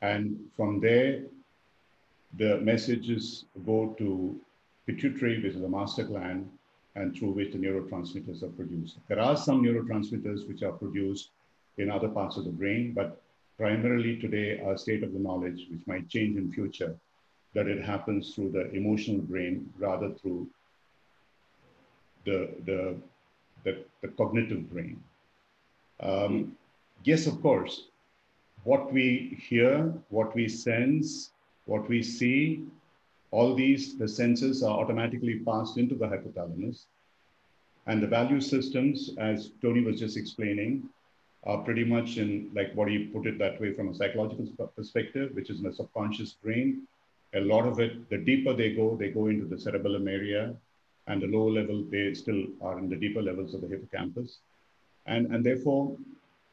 [0.00, 1.22] And from there,
[2.36, 4.38] the messages go to
[4.86, 6.48] pituitary, which is the master gland,
[6.96, 8.96] and through which the neurotransmitters are produced.
[9.08, 11.30] There are some neurotransmitters which are produced
[11.78, 13.20] in other parts of the brain, but
[13.56, 16.96] primarily today our state of the knowledge, which might change in future,
[17.54, 20.48] that it happens through the emotional brain rather through
[22.24, 22.96] the, the,
[23.64, 25.02] the, the cognitive brain.
[26.00, 26.56] Um,
[27.04, 27.86] yes, of course,
[28.64, 31.30] what we hear, what we sense,
[31.70, 32.64] what we see,
[33.30, 36.86] all these, the senses are automatically passed into the hypothalamus.
[37.86, 40.88] And the value systems, as Tony was just explaining,
[41.44, 45.30] are pretty much in, like what you put it that way from a psychological perspective,
[45.34, 46.88] which is in the subconscious brain.
[47.34, 50.52] A lot of it, the deeper they go, they go into the cerebellum area,
[51.06, 54.38] and the lower level, they still are in the deeper levels of the hippocampus.
[55.06, 55.96] And, and therefore,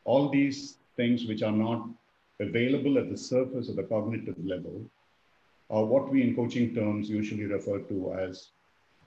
[0.05, 1.89] all these things which are not
[2.39, 4.87] available at the surface of the cognitive level
[5.69, 8.49] are what we in coaching terms usually refer to as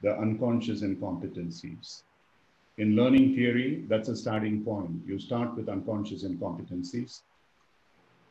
[0.02, 2.02] the unconscious incompetencies.
[2.78, 5.02] In learning theory, that's a starting point.
[5.06, 7.20] You start with unconscious incompetencies.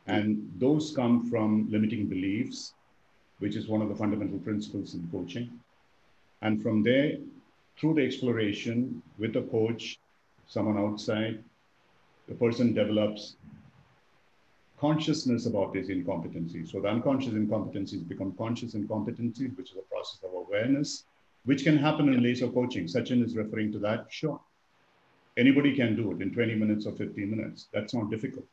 [0.06, 2.74] And those come from limiting beliefs,
[3.38, 5.50] which is one of the fundamental principles in coaching.
[6.42, 7.18] And from there,
[7.78, 9.98] through the exploration with a coach,
[10.46, 11.44] someone outside,
[12.28, 13.36] the person develops
[14.80, 16.70] consciousness about these incompetencies.
[16.70, 21.04] So the unconscious incompetencies become conscious incompetencies, which is a process of awareness
[21.44, 22.84] which can happen in laser coaching.
[22.86, 24.06] Sachin is referring to that.
[24.10, 24.40] Sure.
[25.36, 27.68] Anybody can do it in 20 minutes or 15 minutes.
[27.72, 28.44] That's not difficult.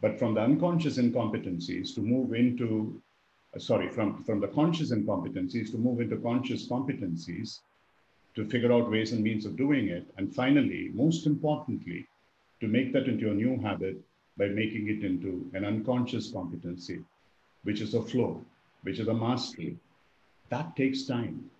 [0.00, 3.00] But from the unconscious incompetencies to move into
[3.56, 7.60] uh, sorry, from, from the conscious incompetencies to move into conscious competencies
[8.34, 10.06] to figure out ways and means of doing it.
[10.18, 12.06] And finally, most importantly,
[12.60, 13.96] to make that into a new habit
[14.38, 17.00] by making it into an unconscious competency,
[17.64, 18.40] which is a flow,
[18.82, 19.76] which is a mastery.
[20.48, 21.50] That takes time.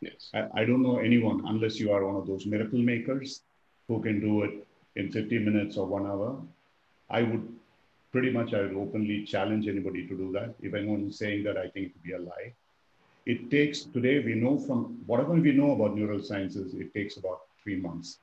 [0.00, 0.30] Yes.
[0.34, 3.42] I, I don't know anyone, unless you are one of those miracle makers
[3.88, 6.40] who can do it in 50 minutes or one hour.
[7.10, 7.48] I would
[8.12, 10.54] pretty much, I would openly challenge anybody to do that.
[10.60, 12.52] If anyone is saying that, I think it would be a lie.
[13.26, 17.40] It takes, today we know from whatever we know about neural sciences, it takes about
[17.62, 18.18] three months.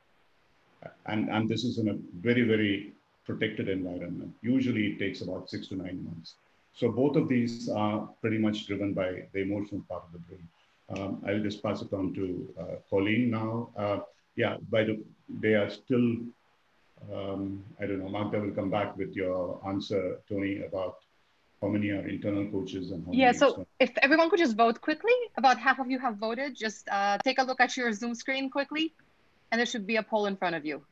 [1.08, 2.94] And, and this is in a very, very
[3.25, 4.33] protected environment.
[4.41, 6.35] Usually it takes about six to nine months.
[6.73, 10.47] So both of these are pretty much driven by the emotional part of the brain.
[10.89, 13.69] Um, I'll just pass it on to uh, Colleen now.
[13.75, 13.99] Uh,
[14.35, 15.01] yeah, by the
[15.41, 16.17] they are still.
[17.13, 18.09] Um, I don't know.
[18.09, 20.97] Magda will come back with your answer, Tony, about
[21.61, 23.27] how many are internal coaches and how yeah.
[23.27, 23.67] Many so external.
[23.79, 26.55] if everyone could just vote quickly, about half of you have voted.
[26.55, 28.93] Just uh, take a look at your Zoom screen quickly,
[29.51, 30.83] and there should be a poll in front of you.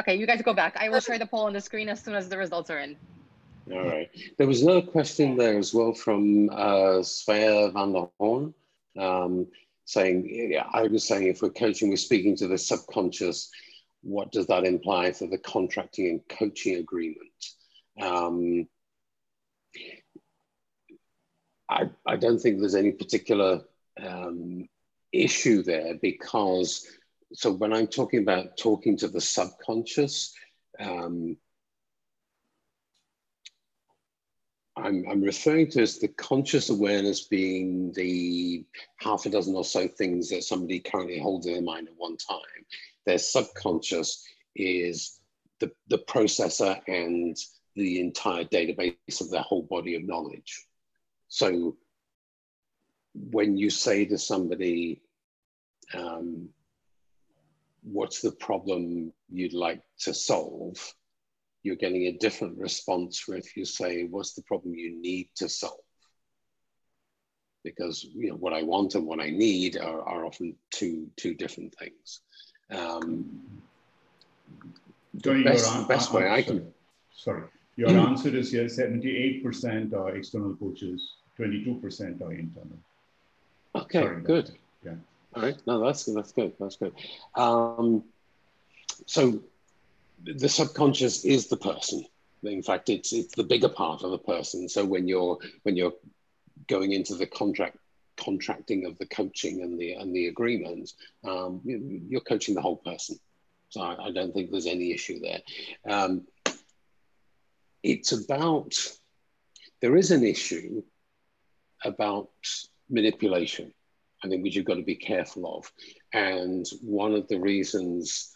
[0.00, 0.76] Okay, you guys go back.
[0.78, 2.96] I will share the poll on the screen as soon as the results are in.
[3.72, 4.08] All right.
[4.38, 8.54] There was another question there as well from uh, Svea van der Horn,
[8.98, 9.46] um,
[9.84, 13.50] saying, I was saying if we're coaching, we're speaking to the subconscious,
[14.02, 17.18] what does that imply for the contracting and coaching agreement?
[18.00, 18.68] Um,
[21.68, 23.62] I, I don't think there's any particular
[24.02, 24.68] um,
[25.12, 26.86] issue there because,
[27.32, 30.34] so when I'm talking about talking to the subconscious,
[30.80, 31.36] um,
[34.76, 38.64] I'm, I'm referring to as the conscious awareness being the
[38.98, 42.16] half a dozen or so things that somebody currently holds in their mind at one
[42.16, 42.38] time.
[43.04, 45.20] Their subconscious is
[45.60, 47.36] the, the processor and
[47.74, 50.66] the entire database of their whole body of knowledge.
[51.28, 51.76] So
[53.14, 55.02] when you say to somebody,
[55.94, 56.50] um,
[57.92, 60.76] what's the problem you'd like to solve?
[61.62, 65.48] you're getting a different response from if you say, what's the problem you need to
[65.48, 65.80] solve?
[67.64, 71.34] Because you know what I want and what I need are, are often two two
[71.34, 72.20] different things.
[72.70, 73.40] Um,
[75.14, 76.58] the best, your the best uh, way I sorry.
[76.58, 76.72] can
[77.14, 77.42] Sorry.
[77.76, 82.78] Your answer is yes, 78% are external coaches, 22% are internal.
[83.74, 84.50] Okay, Sorry good.
[84.84, 84.94] Yeah.
[85.38, 85.56] Right.
[85.66, 86.16] No, that's good.
[86.16, 86.52] That's good.
[86.58, 86.92] That's good.
[87.34, 88.04] Um,
[89.06, 89.40] so
[90.24, 92.04] the subconscious is the person.
[92.42, 94.68] In fact, it's it's the bigger part of the person.
[94.68, 95.94] So when you're when you're
[96.66, 97.78] going into the contract
[98.16, 100.92] contracting of the coaching and the and the agreement,
[101.24, 103.18] um, you, you're coaching the whole person.
[103.70, 105.40] So I, I don't think there's any issue there.
[105.88, 106.26] Um,
[107.82, 108.74] it's about
[109.80, 110.82] there is an issue
[111.84, 112.30] about
[112.90, 113.72] manipulation.
[114.22, 115.72] I think which you've got to be careful of.
[116.12, 118.34] And one of the reasons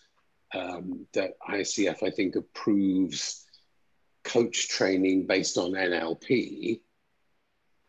[0.54, 3.44] um, that ICF, I think, approves
[4.24, 6.80] coach training based on NLP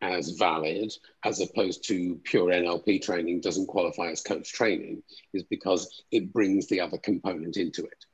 [0.01, 0.91] as valid,
[1.23, 5.01] as opposed to pure NLP training doesn't qualify as coach training,
[5.33, 8.05] is because it brings the other component into it.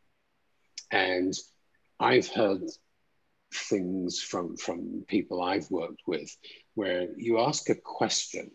[0.91, 1.33] And
[1.99, 2.61] I've heard
[3.53, 6.35] things from, from people I've worked with
[6.75, 8.51] where you ask a question,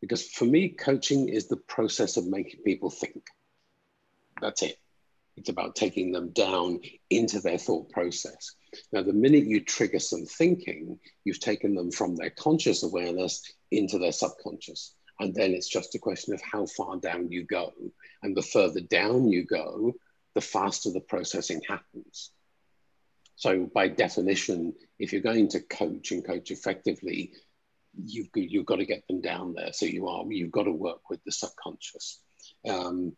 [0.00, 3.22] because for me, coaching is the process of making people think.
[4.40, 4.78] That's it.
[5.36, 8.54] It's about taking them down into their thought process.
[8.92, 13.98] Now, the minute you trigger some thinking, you've taken them from their conscious awareness into
[13.98, 14.94] their subconscious.
[15.18, 17.72] And then it's just a question of how far down you go.
[18.22, 19.94] And the further down you go,
[20.34, 22.30] the faster the processing happens.
[23.36, 27.32] So, by definition, if you're going to coach and coach effectively,
[27.96, 29.72] you've, you've got to get them down there.
[29.72, 32.20] So, you are, you've got to work with the subconscious.
[32.68, 33.16] Um,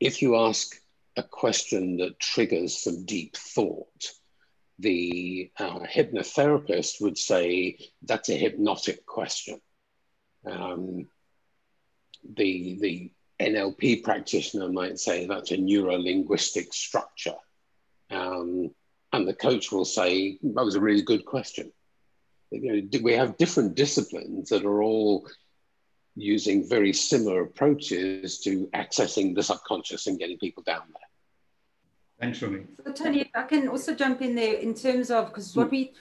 [0.00, 0.76] if you ask
[1.16, 4.12] a question that triggers some deep thought,
[4.78, 9.60] the uh, hypnotherapist would say that's a hypnotic question.
[10.44, 11.08] Um,
[12.34, 17.36] the, the NLP practitioner might say that's a neuro-linguistic structure.
[18.10, 18.70] Um,
[19.12, 21.72] and the coach will say, that was a really good question.
[22.50, 25.26] You know, we have different disciplines that are all
[26.14, 31.08] using very similar approaches to accessing the subconscious and getting people down there.
[32.20, 32.62] Thanks, Tony.
[32.84, 35.92] So Tony, if I can also jump in there in terms of because what we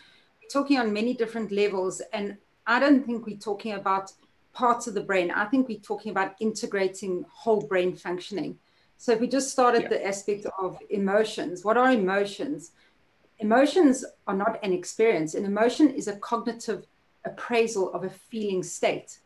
[0.41, 4.14] we're talking on many different levels, and I don't think we're talking about
[4.54, 5.32] parts of the brain.
[5.32, 8.58] I think we're talking about integrating whole brain functioning.
[8.98, 9.89] So if we just start at yeah.
[9.89, 12.72] the aspect of emotions, what are emotions?
[13.39, 15.33] Emotions are not an experience.
[15.33, 16.86] An emotion is a cognitive
[17.25, 19.19] appraisal of a feeling state.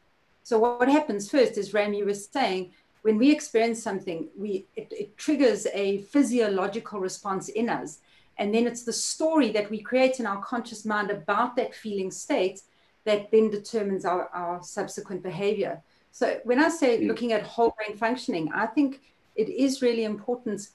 [0.44, 4.92] So what happens first is Ram, you were saying, when we experience something, we it,
[4.92, 8.00] it triggers a physiological response in us.
[8.38, 12.10] And then it's the story that we create in our conscious mind about that feeling
[12.10, 12.62] state
[13.06, 15.82] that then determines our, our subsequent behavior.
[16.12, 17.08] So when I say hmm.
[17.08, 19.02] looking at whole brain functioning, I think
[19.36, 20.70] it is really important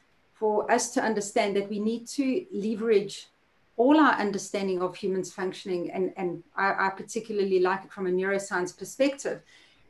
[0.44, 3.28] for us to understand that we need to leverage
[3.78, 8.10] all our understanding of humans functioning, and, and I, I particularly like it from a
[8.10, 9.40] neuroscience perspective,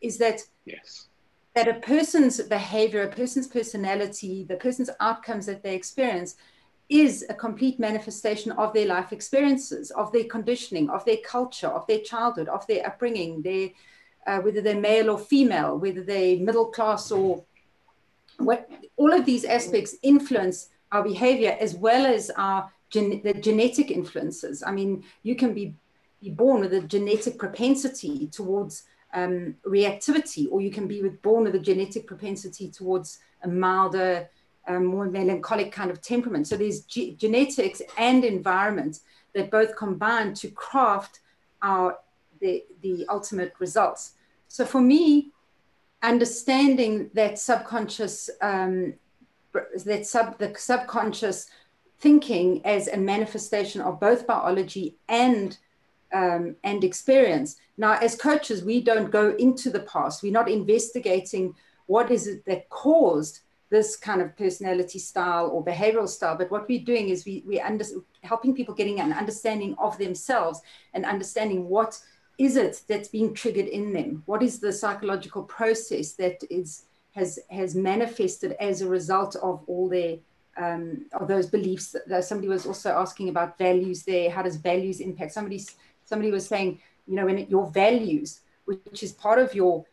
[0.01, 1.09] is that yes.
[1.57, 6.37] that a person's behavior, a person's personality, the person's outcomes that they experience
[6.89, 11.85] is a complete manifestation of their life experiences, of their conditioning, of their culture, of
[11.89, 13.71] their childhood, of their upbringing, their
[14.29, 17.43] uh, whether they're male or female, whether they're middle class or
[18.39, 18.69] what.
[18.97, 24.63] All of these aspects influence our behavior as well as our gen- the genetic influences.
[24.63, 25.75] I mean, you can be
[26.23, 31.45] be born with a genetic propensity towards um, reactivity, or you can be with, born
[31.45, 34.29] with a genetic propensity towards a milder
[34.67, 36.47] um, more melancholic kind of temperament.
[36.47, 39.01] So there's ge- genetics and environment
[39.35, 41.21] that both combine to craft
[41.63, 41.99] our
[42.41, 44.13] the, the ultimate results.
[44.49, 45.33] So for me,
[46.05, 48.95] understanding that subconscious um,
[49.85, 51.49] that sub the subconscious
[51.99, 55.59] thinking as a manifestation of both biology and
[56.13, 57.57] um, and experience.
[57.77, 60.23] Now, as coaches, we don't go into the past.
[60.23, 61.55] We're not investigating
[61.87, 63.41] what is it that caused
[63.71, 66.37] this kind of personality style or behavioral style.
[66.37, 67.85] But what we're doing is we, we're under,
[68.23, 70.61] helping people getting an understanding of themselves
[70.93, 71.99] and understanding what
[72.39, 74.23] is it that's being triggered in them?
[74.27, 79.89] What is the psychological process that is has has manifested as a result of all
[79.89, 80.17] their
[80.57, 81.95] um, of those beliefs?
[82.07, 84.31] That somebody was also asking about values there.
[84.31, 85.33] How does values impact?
[85.33, 85.63] Somebody
[86.05, 89.85] somebody was saying, you know, when it, your values, which is part of your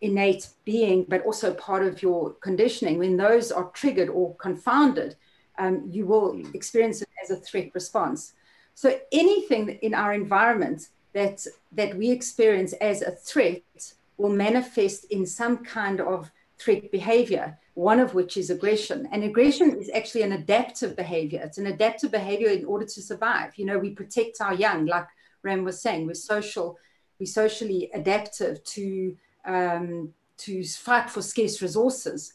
[0.00, 5.14] innate being, but also part of your conditioning, when those are triggered or confounded,
[5.58, 6.50] um, you will hmm.
[6.54, 8.32] experience it as a threat response.
[8.74, 13.62] So anything in our environment that that we experience as a threat
[14.16, 17.58] will manifest in some kind of threat behavior.
[17.74, 21.40] One of which is aggression, and aggression is actually an adaptive behavior.
[21.42, 23.56] It's an adaptive behavior in order to survive.
[23.56, 25.06] You know, we protect our young, like
[25.42, 26.06] Ram was saying.
[26.06, 26.78] We're social,
[27.18, 32.34] we're socially adaptive to um, to fight for scarce resources.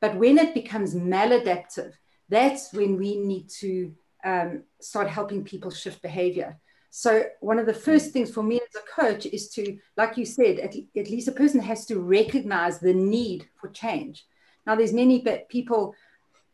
[0.00, 1.92] But when it becomes maladaptive,
[2.28, 6.58] that's when we need to um, start helping people shift behavior.
[6.90, 10.24] So one of the first things for me as a coach is to, like you
[10.24, 14.26] said, at, at least a person has to recognize the need for change.
[14.66, 15.94] Now, there's many people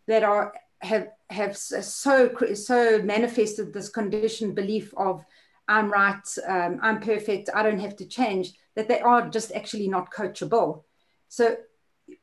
[0.06, 5.24] that are have have so so manifested this conditioned belief of
[5.66, 9.88] I'm right, um, I'm perfect, I don't have to change that they are just actually
[9.88, 10.82] not coachable.
[11.28, 11.56] So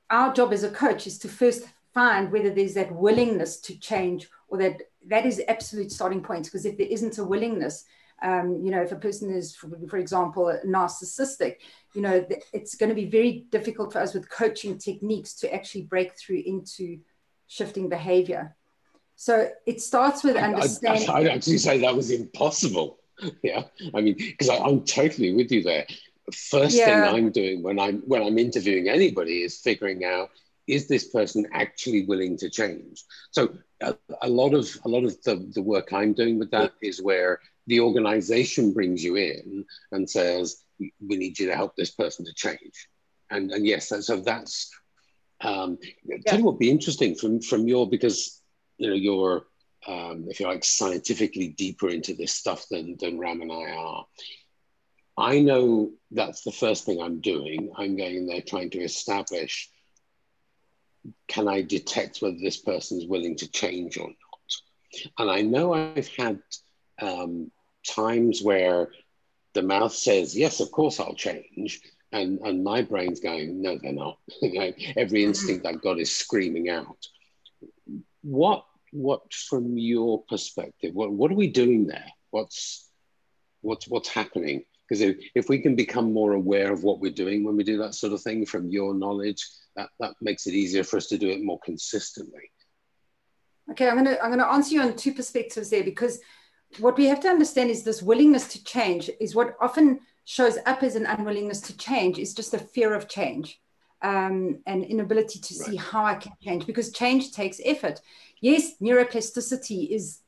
[0.09, 4.29] our job as a coach is to first find whether there's that willingness to change
[4.47, 6.45] or that that is absolute starting point.
[6.45, 7.85] Because if there isn't a willingness,
[8.21, 11.57] um, you know, if a person is, for, for example, narcissistic,
[11.93, 15.83] you know, it's going to be very difficult for us with coaching techniques to actually
[15.83, 16.99] break through into
[17.47, 18.55] shifting behavior.
[19.15, 21.09] So it starts with understanding.
[21.09, 22.97] I, would actually say that was impossible.
[23.43, 25.85] Yeah, I mean, because I'm totally with you there
[26.33, 26.85] first yeah.
[27.11, 30.29] thing I'm doing when I'm when I'm interviewing anybody is figuring out
[30.67, 33.03] is this person actually willing to change.
[33.31, 36.73] So a, a lot of a lot of the, the work I'm doing with that
[36.81, 41.91] is where the organization brings you in and says we need you to help this
[41.91, 42.87] person to change.
[43.29, 44.69] And and yes, so that's
[45.41, 46.17] um, yeah.
[46.27, 48.41] tell you what would be interesting from from your because
[48.77, 49.45] you know you're
[49.87, 54.05] um, if you like scientifically deeper into this stuff than than Ram and I are
[55.17, 57.71] I know that's the first thing I'm doing.
[57.77, 59.69] I'm going there trying to establish
[61.27, 65.09] can I detect whether this person is willing to change or not?
[65.17, 66.39] And I know I've had
[67.01, 67.51] um,
[67.87, 68.89] times where
[69.53, 71.81] the mouth says, Yes, of course I'll change.
[72.13, 74.17] And, and my brain's going, No, they're not.
[74.43, 75.15] Every mm-hmm.
[75.15, 77.07] instinct I've got is screaming out.
[78.21, 82.07] What, what from your perspective, what, what are we doing there?
[82.29, 82.89] What's,
[83.61, 84.63] what's, what's happening?
[84.87, 87.77] Because if, if we can become more aware of what we're doing when we do
[87.77, 89.47] that sort of thing from your knowledge,
[89.77, 92.51] that, that makes it easier for us to do it more consistently.
[93.71, 96.19] Okay, I'm gonna I'm gonna answer you on two perspectives there because
[96.79, 100.83] what we have to understand is this willingness to change is what often shows up
[100.83, 103.61] as an unwillingness to change is just a fear of change.
[104.01, 105.69] um, and inability to right.
[105.69, 108.01] see how I can change because change takes effort.
[108.39, 110.19] Yes, neuroplasticity is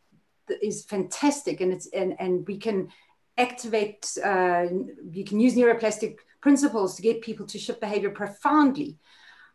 [0.61, 2.89] is fantastic, and it's and and we can
[3.37, 4.15] activate.
[4.23, 4.65] Uh,
[5.11, 8.97] you can use neuroplastic principles to get people to shift behavior profoundly.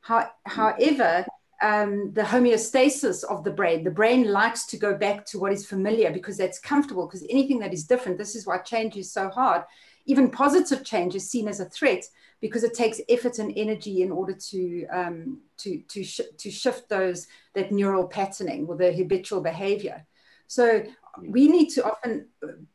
[0.01, 1.27] How, however,
[1.61, 3.83] um, the homeostasis of the brain.
[3.83, 7.59] The brain likes to go back to what is familiar because that's comfortable, because anything
[7.61, 9.63] that is different, this is why change is so hard.
[10.07, 12.05] Even positive change is seen as a threat
[12.41, 16.89] because it takes effort and energy in order to, um, to, to, sh to shift
[16.89, 20.07] those, that neural patterning or the habitual behavior.
[20.47, 20.85] So
[21.21, 22.29] we need to often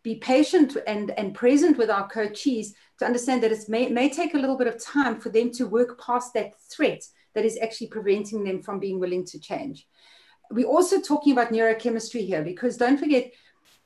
[0.03, 4.33] be patient and, and present with our coachees to understand that it may, may take
[4.33, 7.03] a little bit of time for them to work past that threat
[7.33, 9.87] that is actually preventing them from being willing to change.
[10.51, 13.31] We're also talking about neurochemistry here because don't forget,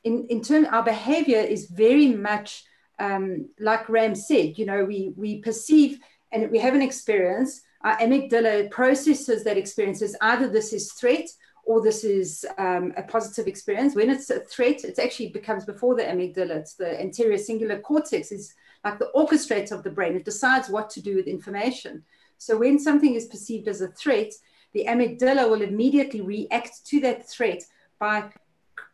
[0.04, 2.64] in, in turn, our behavior is very much
[2.98, 6.00] um, like Ram said, you know, we, we perceive
[6.32, 7.62] and we have an experience.
[7.82, 11.28] Our amygdala processes that experiences either this is threat
[11.64, 13.94] or this is um, a positive experience.
[13.94, 16.56] When it's a threat, it actually becomes before the amygdala.
[16.56, 20.16] It's the anterior cingulate cortex is like the orchestrator of the brain.
[20.16, 22.04] It decides what to do with information.
[22.38, 24.32] So when something is perceived as a threat,
[24.72, 27.62] the amygdala will immediately react to that threat
[27.98, 28.30] by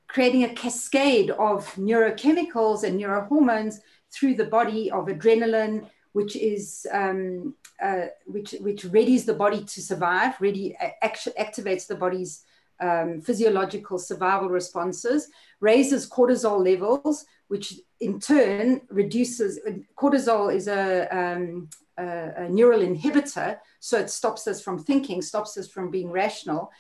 [0.09, 3.77] creating a cascade of neurochemicals and neurohormones
[4.13, 9.83] through the body of adrenaline, which is um, uh, which which readies the body to
[9.83, 12.45] survive, ready act- activates the body's
[12.81, 15.29] um, physiological survival responses,
[15.61, 19.61] raises cortisol levels, which in turn reduces
[19.97, 21.69] cortisol is a um,
[21.99, 26.71] a, a neural inhibitor, so it stops us from thinking, stops us from being rational.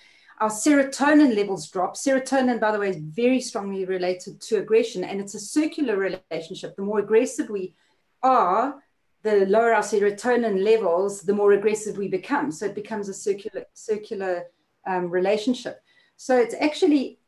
[0.40, 1.95] Our serotonin levels drop.
[1.95, 6.74] Serotonin, by the way, is very strongly related to aggression, and it's a circular relationship.
[6.74, 7.74] The more aggressive we
[8.22, 8.82] are,
[9.22, 12.51] the lower our serotonin levels, the more aggressive we become.
[12.51, 14.45] So it becomes a circular circular
[14.86, 15.80] um, relationship.
[16.17, 17.19] So it's actually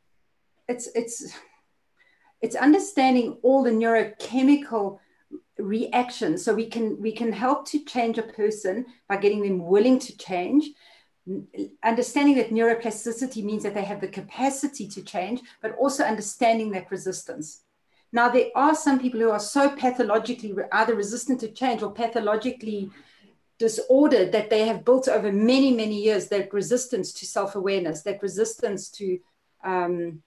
[0.67, 1.33] it's it's
[2.41, 4.99] it's understanding all the neurochemical
[5.57, 6.43] reactions.
[6.43, 10.15] so we can we can help to change a person by getting them willing to
[10.17, 10.69] change
[11.83, 16.89] understanding that neuroplasticity means that they have the capacity to change but also understanding that
[16.91, 17.63] resistance
[18.13, 22.89] now there are some people who are so pathologically either resistant to change or pathologically
[23.59, 28.89] disordered that they have built over many many years that resistance to self-awareness that resistance
[28.89, 29.19] to
[29.63, 30.21] um,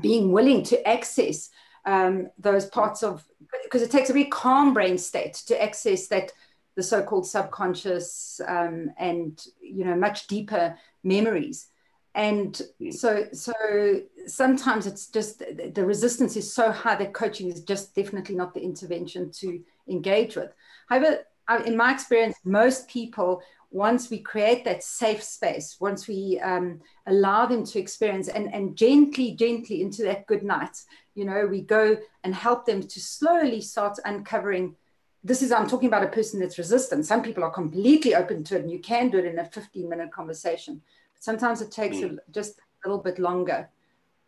[0.00, 1.48] being willing to access
[1.86, 3.24] um, those parts of
[3.62, 6.32] because it takes a very calm brain state to access that
[6.74, 11.68] the so-called subconscious um, and you know much deeper memories
[12.14, 12.90] and hmm.
[12.90, 13.52] so so
[14.26, 18.60] sometimes it's just the resistance is so high that coaching is just definitely not the
[18.60, 20.52] intervention to engage with
[20.88, 21.20] however
[21.64, 27.44] in my experience most people once we create that safe space, once we um, allow
[27.44, 30.82] them to experience and, and gently, gently into that good night,
[31.14, 34.74] you know, we go and help them to slowly start uncovering.
[35.22, 37.04] This is, I'm talking about a person that's resistant.
[37.04, 39.88] Some people are completely open to it, and you can do it in a 15
[39.88, 40.80] minute conversation.
[41.20, 42.16] Sometimes it takes mm.
[42.16, 43.68] a, just a little bit longer.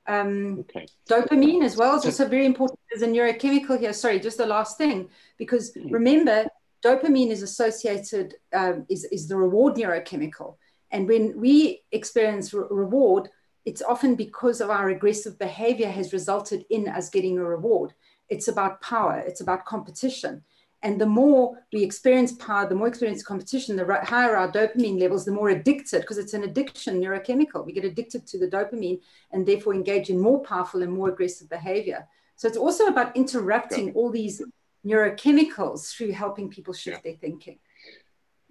[0.06, 0.86] Um, okay.
[1.08, 2.78] Dopamine as well is also very important.
[2.94, 3.92] as a neurochemical here.
[3.92, 5.08] Sorry, just the last thing,
[5.38, 5.90] because mm.
[5.92, 6.46] remember,
[6.84, 10.56] dopamine is associated um, is, is the reward neurochemical.
[10.90, 13.28] And when we experience re- reward
[13.66, 17.92] it's often because of our aggressive behavior has resulted in us getting a reward.
[18.28, 19.18] It's about power.
[19.18, 20.42] It's about competition.
[20.82, 25.26] And the more we experience power the more experience competition the higher our dopamine levels
[25.26, 27.66] the more addicted because it's an addiction neurochemical.
[27.66, 29.00] We get addicted to the dopamine
[29.30, 32.08] and therefore engage in more powerful and more aggressive behavior.
[32.36, 34.42] So it's also about interrupting all these
[34.84, 37.10] neurochemicals through helping people shift yeah.
[37.12, 37.58] their thinking.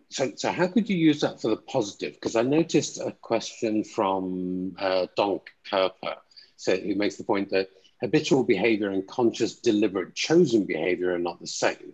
[0.09, 2.13] So, so how could you use that for the positive?
[2.13, 5.39] Because I noticed a question from uh, Don
[5.71, 6.15] Kerper,
[6.55, 7.69] so who makes the point that
[8.01, 11.93] habitual behavior and conscious, deliberate, chosen behavior are not the same.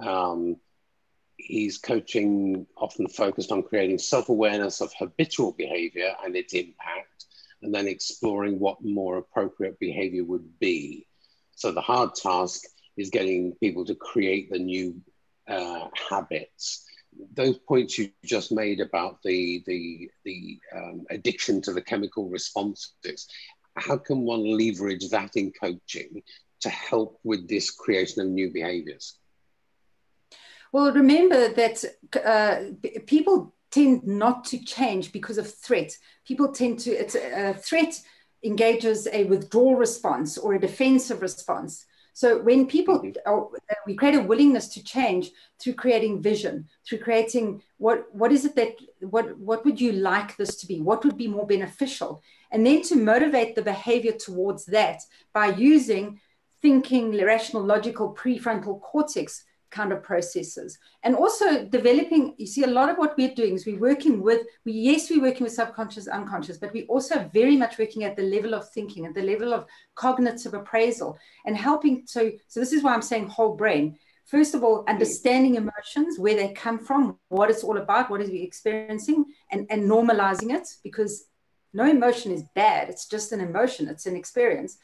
[0.00, 0.56] Um,
[1.36, 7.26] he's coaching often focused on creating self-awareness of habitual behavior and its impact,
[7.62, 11.06] and then exploring what more appropriate behavior would be.
[11.54, 12.64] So the hard task
[12.96, 15.00] is getting people to create the new
[15.48, 16.84] uh, habits.
[17.34, 23.28] Those points you just made about the the the um, addiction to the chemical responses,
[23.76, 26.22] how can one leverage that in coaching
[26.60, 29.18] to help with this creation of new behaviors?
[30.72, 31.84] Well, remember that
[32.24, 35.96] uh, people tend not to change because of threat.
[36.26, 38.00] People tend to, it's a threat
[38.42, 41.86] engages a withdrawal response or a defensive response.
[42.16, 43.58] So when people, mm-hmm.
[43.86, 48.56] we create a willingness to change through creating vision, through creating what what is it
[48.56, 50.80] that what what would you like this to be?
[50.80, 52.22] What would be more beneficial?
[52.50, 55.02] And then to motivate the behavior towards that
[55.34, 56.18] by using
[56.62, 60.78] thinking, rational, logical prefrontal cortex kind of processes.
[61.02, 64.42] And also developing you see a lot of what we're doing is we're working with
[64.64, 68.22] we yes we're working with subconscious unconscious but we're also very much working at the
[68.22, 72.82] level of thinking at the level of cognitive appraisal and helping to so this is
[72.82, 73.98] why i'm saying whole brain.
[74.24, 78.30] First of all understanding emotions where they come from what it's all about what is
[78.30, 81.26] we experiencing and and normalizing it because
[81.72, 84.78] no emotion is bad it's just an emotion it's an experience.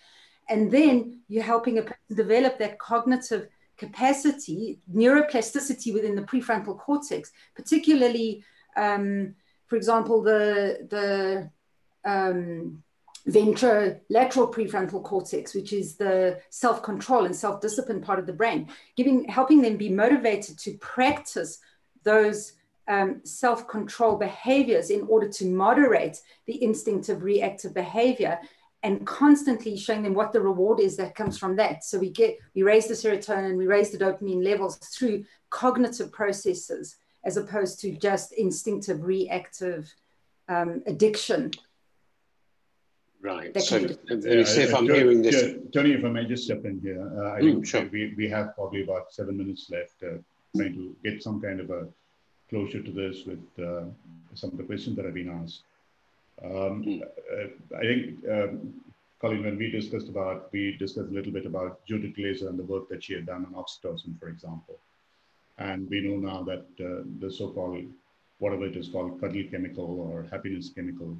[0.48, 3.48] And then you're helping a person develop that cognitive
[3.82, 8.44] capacity, neuroplasticity within the prefrontal cortex, particularly,
[8.76, 9.34] um,
[9.66, 11.50] for example, the, the
[12.08, 12.82] um,
[13.28, 19.60] ventrolateral prefrontal cortex, which is the self-control and self-discipline part of the brain, giving, helping
[19.62, 21.58] them be motivated to practice
[22.04, 22.52] those
[22.88, 28.38] um, self-control behaviors in order to moderate the instinctive reactive behavior
[28.82, 31.84] and constantly showing them what the reward is that comes from that.
[31.84, 36.96] So we get we raise the serotonin, we raise the dopamine levels through cognitive processes
[37.24, 39.92] as opposed to just instinctive reactive
[40.48, 41.52] um, addiction.
[43.20, 43.56] Right.
[43.62, 45.54] So, let me see if I'm Tony, hearing this.
[45.72, 47.88] Tony, if I may just step in here, uh, I mm, think sure.
[47.92, 50.18] we, we have probably about seven minutes left, uh,
[50.56, 51.86] trying to get some kind of a
[52.50, 53.84] closure to this with uh,
[54.34, 55.62] some of the questions that have been asked.
[56.44, 57.02] Um, hmm.
[57.02, 58.74] uh, I think, um,
[59.20, 62.64] Colleen, when we discussed about, we discussed a little bit about Judith Glaser and the
[62.64, 64.78] work that she had done on oxytocin, for example.
[65.58, 67.84] And we know now that uh, the so-called,
[68.38, 71.16] whatever it is called, cuddle chemical or happiness chemical,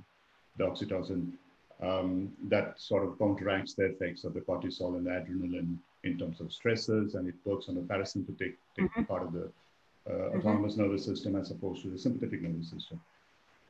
[0.57, 1.33] the oxytocin,
[1.81, 6.41] um, that sort of counteracts the effects of the cortisol and the adrenaline in terms
[6.41, 9.07] of stresses, and it works on the parasympathetic mm -hmm.
[9.07, 10.37] part of the uh, mm-hmm.
[10.37, 13.01] autonomous nervous system as opposed to the sympathetic nervous system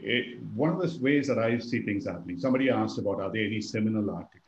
[0.03, 3.45] it, one of the ways that I see things happening, somebody asked about are there
[3.45, 4.43] any seminal articles?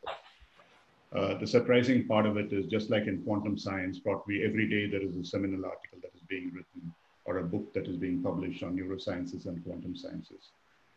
[1.15, 4.85] Uh, the surprising part of it is just like in quantum science, probably every day
[4.89, 6.93] there is a seminal article that is being written
[7.23, 10.51] or a book that is being published on neurosciences and quantum sciences.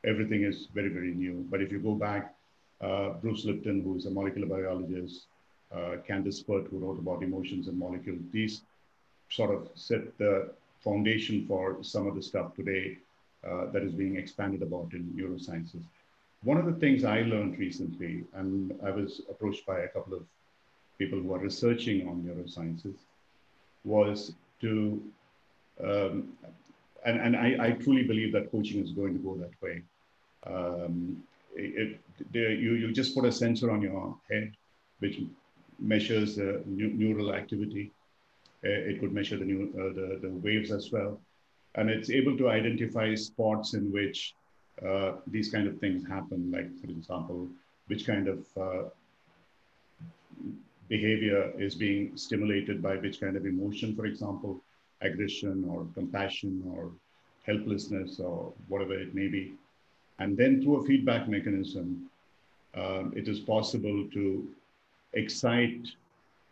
[0.04, 1.46] Everything is very, very new.
[1.50, 2.34] But if you go back,
[2.80, 5.26] uh, Bruce Lipton, who is a molecular biologist,
[5.72, 8.62] uh, Candace Pert, who wrote about emotions and molecules, these
[9.30, 10.50] sort of set the
[10.80, 12.98] foundation for some of the stuff today
[13.42, 15.82] that is being expanded about in neurosciences.
[16.42, 20.22] One of the things I learned recently, and I was approached by a couple of
[20.98, 22.96] people who are researching on neurosciences,
[23.84, 25.02] was to,
[25.82, 26.32] um,
[27.04, 29.82] and, and I, I, truly believe that coaching is going to go that way.
[30.46, 31.22] Um,
[31.54, 34.52] it, it, you, you just put a sensor on your head,
[34.98, 35.20] which
[35.78, 37.92] measures the neural activity.
[38.64, 41.20] Uh, it could measure the, new, uh, the, the waves as well
[41.74, 44.34] and it's able to identify spots in which
[44.86, 47.48] uh, these kind of things happen, like, for example,
[47.88, 48.88] which kind of uh,
[50.88, 54.60] behavior is being stimulated by which kind of emotion, for example,
[55.02, 56.90] aggression or compassion or
[57.44, 59.54] helplessness or whatever it may be.
[60.18, 62.10] And then through a feedback mechanism,
[62.74, 64.48] um, it is possible to
[65.14, 65.88] excite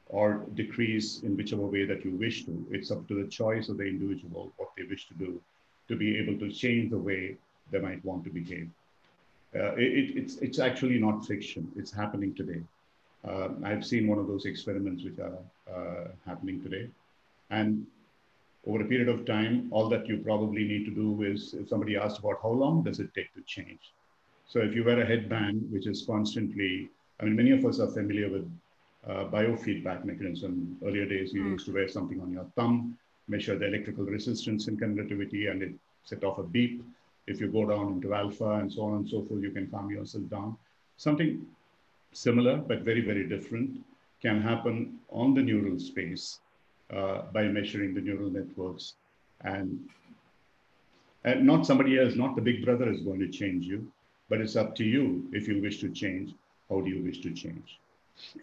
[0.08, 2.66] or decrease in whichever way that you wish to.
[2.70, 5.40] It's up to the choice of the individual what they wish to do
[5.88, 7.36] to be able to change the way
[7.70, 8.68] they might want to behave.
[9.54, 12.60] Uh, it, it's, it's actually not fiction, it's happening today.
[13.26, 15.38] Uh, I've seen one of those experiments which are
[15.72, 16.88] uh, happening today.
[17.50, 17.86] And
[18.66, 21.96] over a period of time, all that you probably need to do is if somebody
[21.96, 23.92] asks about how long does it take to change?
[24.48, 26.90] So if you wear a headband, which is constantly,
[27.20, 28.48] I mean, many of us are familiar with
[29.08, 30.76] uh, biofeedback mechanism.
[30.84, 31.50] Earlier days, you mm.
[31.52, 32.98] used to wear something on your thumb,
[33.28, 35.72] measure the electrical resistance and conductivity, and it
[36.04, 36.82] set off a beep.
[37.26, 39.90] If you go down into alpha and so on and so forth, you can calm
[39.90, 40.56] yourself down.
[40.96, 41.46] Something
[42.12, 43.80] similar, but very, very different,
[44.22, 46.40] can happen on the neural space
[46.94, 48.94] uh, by measuring the neural networks.
[49.42, 49.80] And,
[51.24, 53.92] and not somebody else, not the big brother is going to change you,
[54.28, 56.32] but it's up to you if you wish to change.
[56.70, 57.78] How do you wish to change?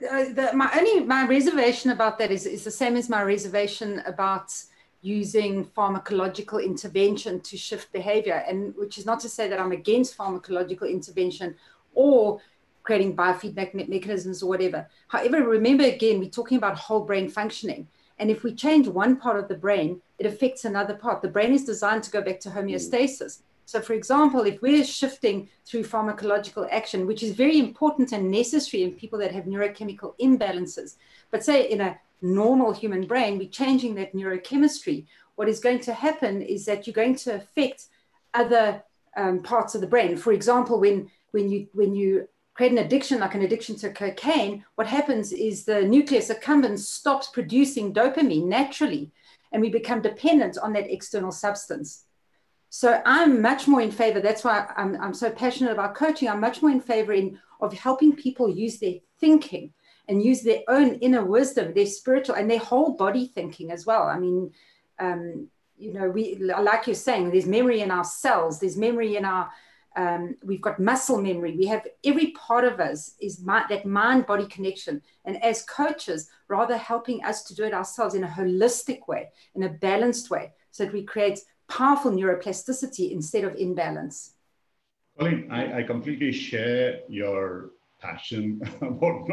[0.09, 4.01] Uh, the, my only my reservation about that is, is the same as my reservation
[4.05, 4.53] about
[5.01, 8.43] using pharmacological intervention to shift behavior.
[8.47, 11.55] And which is not to say that i'm against pharmacological intervention
[11.93, 12.39] or
[12.83, 14.87] creating biofeedback me mechanisms or whatever.
[15.07, 17.87] However remember again we're talking about whole brain functioning.
[18.19, 21.21] And if we change one part of the brain it affects another part.
[21.21, 23.39] The brain is designed to go back to homeostasis
[23.73, 28.83] So, for example, if we're shifting through pharmacological action, which is very important and necessary
[28.83, 30.97] in people that have neurochemical imbalances,
[31.31, 35.07] but say in a normal human brain, we're changing that neurochemistry,
[35.37, 37.87] what is going to happen is that you're going to affect
[38.35, 38.83] other
[39.17, 40.17] um, parts of the brain.
[40.17, 44.63] For example, when when you when you create an addiction like an addiction to cocaine,
[44.75, 49.11] what happens is the nucleus accumbens stops producing dopamine naturally,
[49.51, 52.05] and we become dependent on that external substance.
[52.75, 54.19] So I'm much more in favor.
[54.19, 56.27] That's why I'm, I'm so passionate about coaching.
[56.27, 59.71] I'm much more in favor in, of helping people use their thinking
[60.09, 64.01] and use their own inner wisdom, their spiritual and their whole body thinking as well.
[64.01, 64.51] I mean,
[64.97, 69.25] um, you know, we like you're saying, there's memory in our cells, there's memory in
[69.25, 69.51] our
[69.95, 71.55] um, we've got muscle memory.
[71.55, 75.03] We have every part of us is my, that mind body connection.
[75.25, 79.61] And as coaches, rather helping us to do it ourselves in a holistic way, in
[79.61, 81.41] a balanced way, so that we create
[81.77, 84.35] powerful neuroplasticity instead of imbalance.
[85.17, 89.27] Colleen, I, I completely share your passion about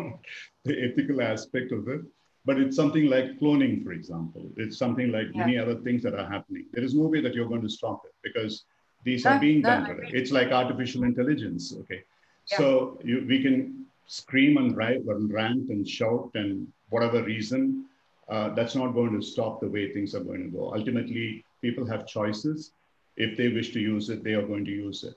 [0.64, 2.00] the ethical aspect of it.
[2.46, 4.50] But it's something like cloning, for example.
[4.56, 5.40] It's something like yeah.
[5.44, 6.64] many other things that are happening.
[6.72, 8.64] There is no way that you're going to stop it because
[9.04, 10.08] these are being done today.
[10.12, 11.74] It's like artificial intelligence.
[11.80, 12.02] Okay.
[12.50, 12.56] Yeah.
[12.56, 17.84] So you, we can scream and write and rant and shout and whatever reason,
[18.30, 20.72] uh, that's not going to stop the way things are going to go.
[20.74, 22.72] Ultimately, people have choices.
[23.16, 25.14] If they wish to use it, they are going to use it.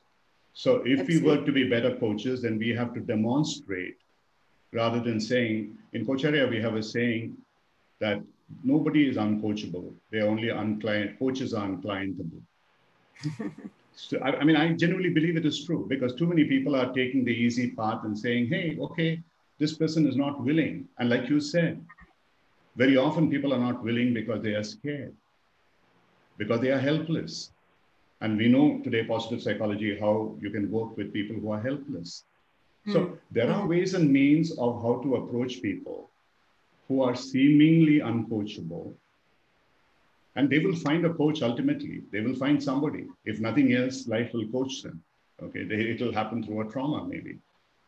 [0.54, 1.20] So if Absolutely.
[1.20, 3.98] we were to be better coaches, then we have to demonstrate
[4.72, 7.38] rather than saying, in Coacharya, we have a saying
[8.00, 8.22] that
[8.64, 9.94] nobody is uncoachable.
[10.12, 12.42] They're only unclient, coaches are unclientable.
[13.96, 16.92] so, I, I, mean, I genuinely believe it is true because too many people are
[16.94, 19.22] taking the easy path and saying, hey, okay,
[19.60, 20.88] this person is not willing.
[21.00, 21.84] And like you said,
[22.76, 25.14] very often people are not willing because they are scared,
[26.38, 27.52] because they are helpless.
[28.22, 32.24] And we know today, positive psychology, how you can work with people who are helpless.
[32.88, 33.18] So mm.
[33.32, 36.10] there are ways and means of how to approach people
[36.88, 38.94] who are seemingly uncoachable
[40.36, 42.02] and they will find a coach ultimately.
[42.12, 43.08] They will find somebody.
[43.26, 45.04] If nothing else, life will coach them.
[45.42, 47.38] Okay, they, it will happen through a trauma maybe.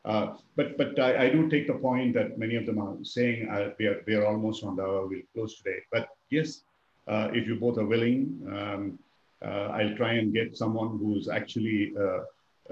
[0.03, 3.49] Uh, but but I, I, do take the point that many of them are saying
[3.49, 5.79] uh, we, are, we are almost on the hour, we'll close today.
[5.91, 6.61] But yes,
[7.07, 8.99] if you both are willing, um,
[9.43, 12.21] uh, I'll try and get someone who's actually uh,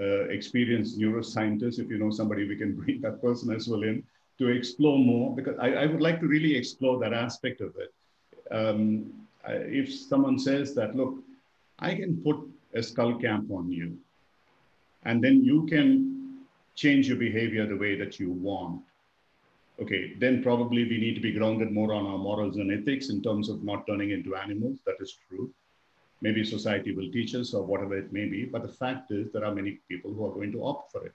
[0.00, 1.78] uh, experienced neuroscientist.
[1.78, 4.02] If you know somebody, we can bring that person as well in
[4.38, 7.94] to explore more because I, I would like to really explore that aspect of it.
[8.50, 9.12] Um,
[9.46, 11.22] if someone says that, look,
[11.78, 12.36] I can put
[12.74, 13.96] a skull cap on you,
[15.04, 16.40] and then you can
[16.74, 18.82] change your behavior the way that you want.
[19.80, 23.20] Okay, then probably we need to be grounded more on our morals and ethics in
[23.22, 24.78] terms of not turning into animals.
[24.86, 25.52] That is true.
[26.20, 28.44] Maybe society will teach us or whatever it may be.
[28.44, 31.12] But the fact is, there are many people who are going to opt for it.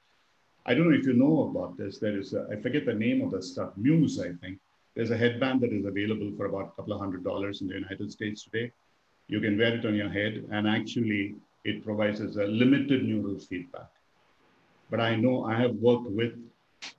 [0.66, 2.00] I don't know if you know about this.
[2.00, 4.60] There is, a, I forget the name of the stuff, Muse, I think.
[4.94, 7.76] There's a headband that is available for about a couple of hundred dollars in the
[7.76, 8.72] United States today.
[9.28, 13.40] You can wear it on your head, and actually, it provides us a limited neural
[13.40, 13.90] feedback.
[14.92, 16.34] But I know I have worked with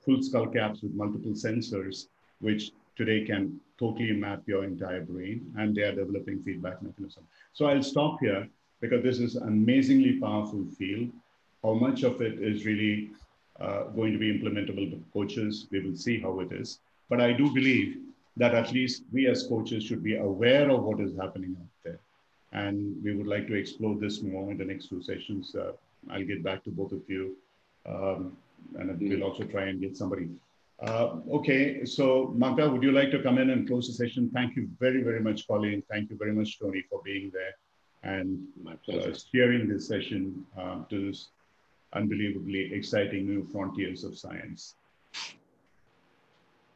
[0.05, 2.07] full skull caps with multiple sensors,
[2.39, 7.23] which today can totally map your entire brain, and they are developing feedback mechanism.
[7.53, 8.47] So I'll stop here
[8.79, 11.09] because this is an amazingly powerful field.
[11.63, 13.11] How much of it is really
[13.59, 15.67] uh, going to be implementable with coaches?
[15.71, 16.79] We will see how it is.
[17.09, 17.97] But I do believe
[18.37, 21.99] that at least we as coaches should be aware of what is happening out there.
[22.53, 25.55] And we would like to explore this more in the next two sessions.
[25.55, 25.73] Uh,
[26.09, 27.35] I'll get back to both of you.
[27.85, 28.37] Um,
[28.77, 30.29] and we'll also try and get somebody.
[30.81, 34.31] Uh, okay, so Magda, would you like to come in and close the session?
[34.33, 35.83] Thank you very, very much, Colleen.
[35.89, 37.53] Thank you very much, Tony, for being there
[38.03, 39.11] and My pleasure.
[39.11, 41.29] Uh, steering this session um, to this
[41.93, 44.75] unbelievably exciting new frontiers of science.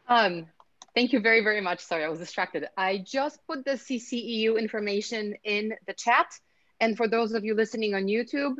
[0.07, 0.45] Um,
[0.93, 1.79] thank you very, very much.
[1.79, 2.67] Sorry, I was distracted.
[2.77, 6.27] I just put the CCEU information in the chat.
[6.79, 8.55] And for those of you listening on YouTube,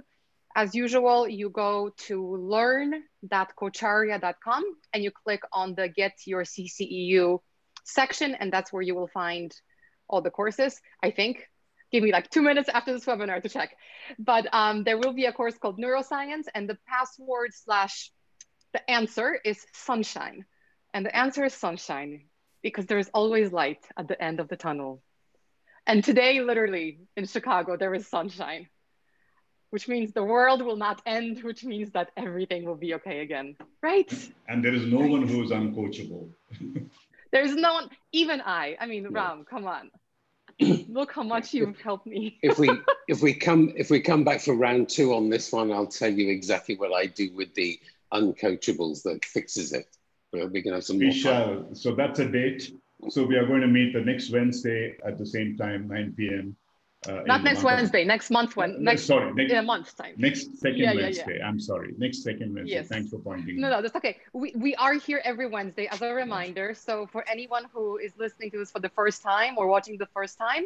[0.56, 7.40] as usual, you go to learn.coacharya.com and you click on the Get Your CCEU
[7.84, 9.54] section, and that's where you will find
[10.08, 11.46] all the courses, I think.
[11.92, 13.76] Give me like two minutes after this webinar to check.
[14.18, 18.12] But um, there will be a course called Neuroscience, and the password slash
[18.74, 20.46] the answer is sunshine.
[20.94, 22.26] And the answer is sunshine
[22.62, 25.02] because there is always light at the end of the tunnel.
[25.86, 28.68] And today, literally in Chicago, there is sunshine,
[29.76, 33.58] which means the world will not end, which means that everything will be okay again,
[33.82, 34.10] right?
[34.48, 35.10] And there is no right.
[35.10, 36.30] one who is uncoachable.
[37.34, 38.78] There's no one, even I.
[38.80, 39.10] I mean, yeah.
[39.12, 39.92] Ram, come on.
[40.88, 42.40] look how much you've helped me.
[42.42, 42.70] if we
[43.10, 46.10] if we come if we come back for round two on this one, I'll tell
[46.10, 47.78] you exactly what I do with the
[48.14, 49.88] uncoachables that fixes it.
[50.32, 51.00] We can have some.
[51.00, 51.46] We more shall.
[51.48, 51.76] fun.
[51.76, 52.72] So that's a date.
[53.10, 56.56] So we are going to meet the next Wednesday at the same time, 9 p.m.
[57.08, 59.94] Uh, Not next month of- Wednesday, next month, when next sorry, next, in a month's
[59.94, 60.16] time.
[60.18, 61.04] next second Yeah, yeah, yeah.
[61.06, 61.42] Wednesday.
[61.42, 62.76] I'm sorry, next second Wednesday.
[62.76, 62.88] Yes.
[62.88, 63.60] Thanks for pointing.
[63.60, 64.18] No, no, that's okay.
[64.34, 66.74] We, we are here every Wednesday as a reminder.
[66.74, 70.08] So for anyone who is listening to this for the first time or watching the
[70.08, 70.66] first time,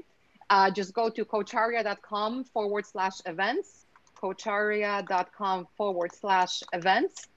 [0.50, 3.86] uh, just go to coacharya.com forward slash events,
[4.22, 7.28] coacharya.com forward slash events.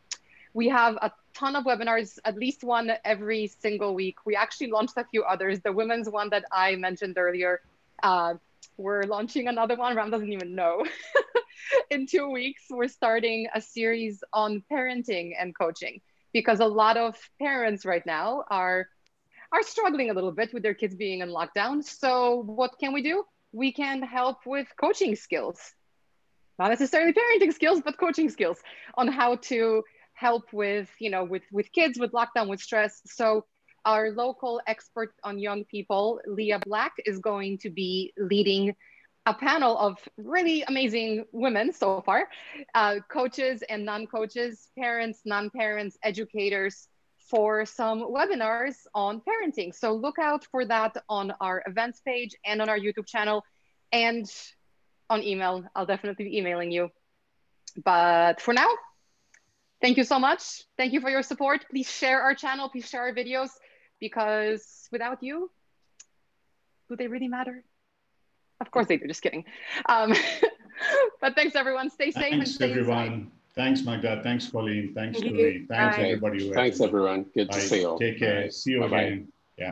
[0.54, 4.16] We have a ton of webinars, at least one every single week.
[4.24, 5.60] We actually launched a few others.
[5.60, 7.62] The women's one that I mentioned earlier,
[8.02, 8.34] uh,
[8.76, 9.96] we're launching another one.
[9.96, 10.84] Ram doesn't even know.
[11.90, 16.00] In two weeks, we're starting a series on parenting and coaching
[16.32, 18.88] because a lot of parents right now are
[19.52, 21.84] are struggling a little bit with their kids being in lockdown.
[21.84, 23.24] So what can we do?
[23.52, 25.58] We can help with coaching skills.
[26.58, 28.58] Not necessarily parenting skills, but coaching skills
[28.94, 29.82] on how to
[30.14, 33.02] help with, you know, with with kids with lockdown with stress.
[33.06, 33.44] So
[33.84, 38.74] our local expert on young people, Leah Black, is going to be leading
[39.26, 42.28] a panel of really amazing women so far,
[42.74, 46.88] uh, coaches and non-coaches, parents, non-parents, educators
[47.30, 49.74] for some webinars on parenting.
[49.74, 53.44] So look out for that on our events page and on our YouTube channel
[53.92, 54.26] and
[55.08, 55.64] on email.
[55.74, 56.90] I'll definitely be emailing you.
[57.84, 58.68] But for now,
[59.80, 60.64] thank you so much.
[60.76, 61.64] Thank you for your support.
[61.70, 63.50] Please share our channel, please share our videos
[64.02, 65.48] because without you,
[66.88, 67.62] do they really matter?
[68.60, 69.44] Of course they do, just kidding.
[69.88, 70.12] Um,
[71.20, 73.06] but thanks everyone, stay safe and Thanks stay everyone.
[73.06, 73.26] inside.
[73.54, 74.20] Thanks Magda.
[74.24, 74.92] Thanks Colleen.
[74.94, 75.66] Thanks Thank you.
[75.68, 76.02] Thanks Bye.
[76.02, 76.52] everybody.
[76.52, 77.26] Thanks everyone.
[77.34, 77.98] Good to see you all.
[77.98, 78.50] Take care.
[78.50, 79.02] See you Bye-bye.
[79.02, 79.32] again.